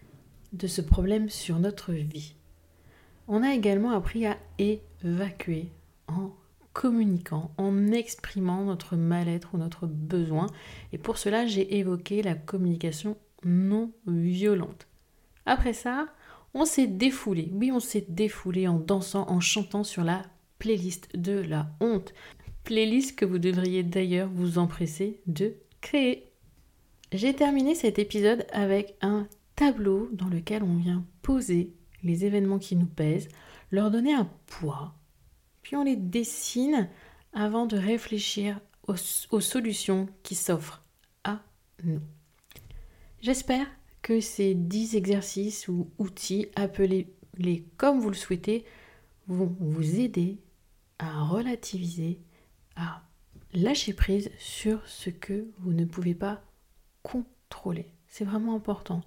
de 0.53 0.67
ce 0.67 0.81
problème 0.81 1.29
sur 1.29 1.59
notre 1.59 1.93
vie. 1.93 2.35
On 3.29 3.43
a 3.43 3.55
également 3.55 3.91
appris 3.91 4.27
à 4.27 4.37
évacuer 4.59 5.71
en 6.09 6.33
communiquant, 6.73 7.51
en 7.57 7.87
exprimant 7.89 8.65
notre 8.65 8.97
mal-être 8.97 9.55
ou 9.55 9.59
notre 9.59 9.87
besoin. 9.87 10.47
Et 10.93 10.99
pour 10.99 11.19
cela, 11.19 11.47
j'ai 11.47 11.79
évoqué 11.79 12.23
la 12.23 12.35
communication 12.35 13.17
non 13.45 13.93
violente. 14.07 14.87
Après 15.47 15.73
ça, 15.73 16.09
on 16.57 16.65
s'est 16.65 16.87
défoulé. 16.87 17.51
Oui, 17.53 17.71
on 17.71 17.81
s'est 17.81 18.07
défoulé 18.09 18.67
en 18.67 18.79
dansant, 18.79 19.29
en 19.29 19.41
chantant 19.41 19.85
sur 19.85 20.03
la 20.03 20.23
playlist 20.59 21.15
de 21.17 21.33
la 21.33 21.69
honte. 21.81 22.15
Playlist 22.65 23.15
que 23.15 23.25
vous 23.25 23.39
devriez 23.39 23.83
d'ailleurs 23.83 24.31
vous 24.33 24.59
empresser 24.59 25.21
de 25.27 25.55
créer. 25.81 26.33
J'ai 27.13 27.35
terminé 27.35 27.75
cet 27.75 27.99
épisode 27.99 28.47
avec 28.53 28.97
un 29.03 29.29
tableau 29.55 30.09
dans 30.13 30.29
lequel 30.29 30.63
on 30.63 30.77
vient 30.77 31.05
poser 31.23 31.75
les 32.03 32.25
événements 32.25 32.59
qui 32.59 32.75
nous 32.75 32.87
pèsent, 32.87 33.29
leur 33.71 33.91
donner 33.91 34.15
un 34.15 34.29
poids, 34.47 34.95
puis 35.63 35.77
on 35.77 35.85
les 35.85 35.97
dessine 35.97 36.89
avant 37.33 37.67
de 37.67 37.77
réfléchir 37.77 38.61
aux, 38.87 39.41
solutions 39.41 40.09
qui 40.23 40.35
s'offrent 40.35 40.83
à 41.25 41.41
nous. 41.85 42.01
J'espère 43.21 43.67
que 44.07 44.21
ces 44.21 44.55
10 44.55 44.95
exercices 44.95 45.67
ou 45.67 45.91
outils, 45.99 46.47
appelez-les 46.55 47.67
comme 47.77 47.99
vous 47.99 48.09
le 48.09 48.15
souhaitez, 48.15 48.65
vont 49.27 49.53
vous 49.59 49.99
aider 49.99 50.39
à 51.01 51.25
relativiser, 51.25 52.21
à 52.77 53.03
lâcher 53.53 53.95
prise 53.95 54.31
sur 54.39 54.87
ce 54.87 55.11
que 55.11 55.49
vous 55.59 55.73
ne 55.73 55.85
pouvez 55.85 56.15
pas 56.15 56.41
contrôler. 57.03 57.91
C'est 58.07 58.25
vraiment 58.25 58.55
important 58.55 59.01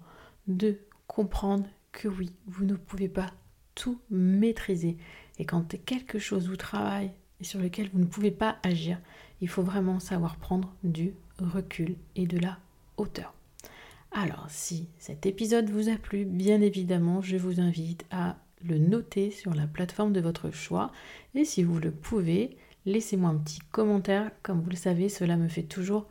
de 0.48 0.78
comprendre 1.06 1.64
que 1.92 2.06
oui, 2.06 2.30
vous 2.46 2.66
ne 2.66 2.74
pouvez 2.74 3.08
pas 3.08 3.32
tout 3.74 3.98
maîtriser. 4.10 4.98
Et 5.38 5.46
quand 5.46 5.82
quelque 5.86 6.18
chose 6.18 6.46
vous 6.46 6.58
travaille 6.58 7.10
et 7.40 7.44
sur 7.44 7.58
lequel 7.58 7.88
vous 7.94 8.00
ne 8.00 8.04
pouvez 8.04 8.32
pas 8.32 8.58
agir, 8.62 9.00
il 9.40 9.48
faut 9.48 9.62
vraiment 9.62 9.98
savoir 9.98 10.36
prendre 10.36 10.76
du 10.84 11.14
recul 11.38 11.96
et 12.16 12.26
de 12.26 12.36
la 12.36 12.58
hauteur. 12.98 13.32
Alors, 14.12 14.46
si 14.48 14.88
cet 14.98 15.26
épisode 15.26 15.70
vous 15.70 15.88
a 15.88 15.96
plu, 15.96 16.24
bien 16.24 16.60
évidemment, 16.60 17.22
je 17.22 17.36
vous 17.36 17.60
invite 17.60 18.04
à 18.10 18.36
le 18.64 18.78
noter 18.78 19.30
sur 19.30 19.54
la 19.54 19.66
plateforme 19.66 20.12
de 20.12 20.20
votre 20.20 20.50
choix. 20.50 20.90
Et 21.34 21.44
si 21.44 21.62
vous 21.62 21.78
le 21.78 21.90
pouvez, 21.90 22.56
laissez-moi 22.86 23.30
un 23.30 23.36
petit 23.36 23.60
commentaire. 23.70 24.30
Comme 24.42 24.60
vous 24.60 24.70
le 24.70 24.76
savez, 24.76 25.08
cela 25.08 25.36
me 25.36 25.48
fait 25.48 25.62
toujours 25.62 26.06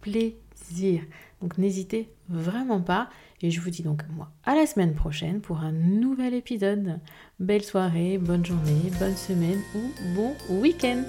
plaisir. 0.00 1.02
Donc 1.40 1.58
n'hésitez 1.58 2.10
vraiment 2.28 2.80
pas. 2.80 3.08
Et 3.40 3.50
je 3.50 3.60
vous 3.60 3.70
dis 3.70 3.82
donc 3.82 4.02
moi 4.10 4.30
à 4.44 4.54
la 4.54 4.66
semaine 4.66 4.94
prochaine 4.94 5.40
pour 5.40 5.58
un 5.58 5.72
nouvel 5.72 6.34
épisode. 6.34 7.00
Belle 7.38 7.64
soirée, 7.64 8.18
bonne 8.18 8.44
journée, 8.44 8.90
bonne 8.98 9.16
semaine 9.16 9.60
ou 9.74 10.14
bon 10.14 10.34
week-end. 10.60 11.04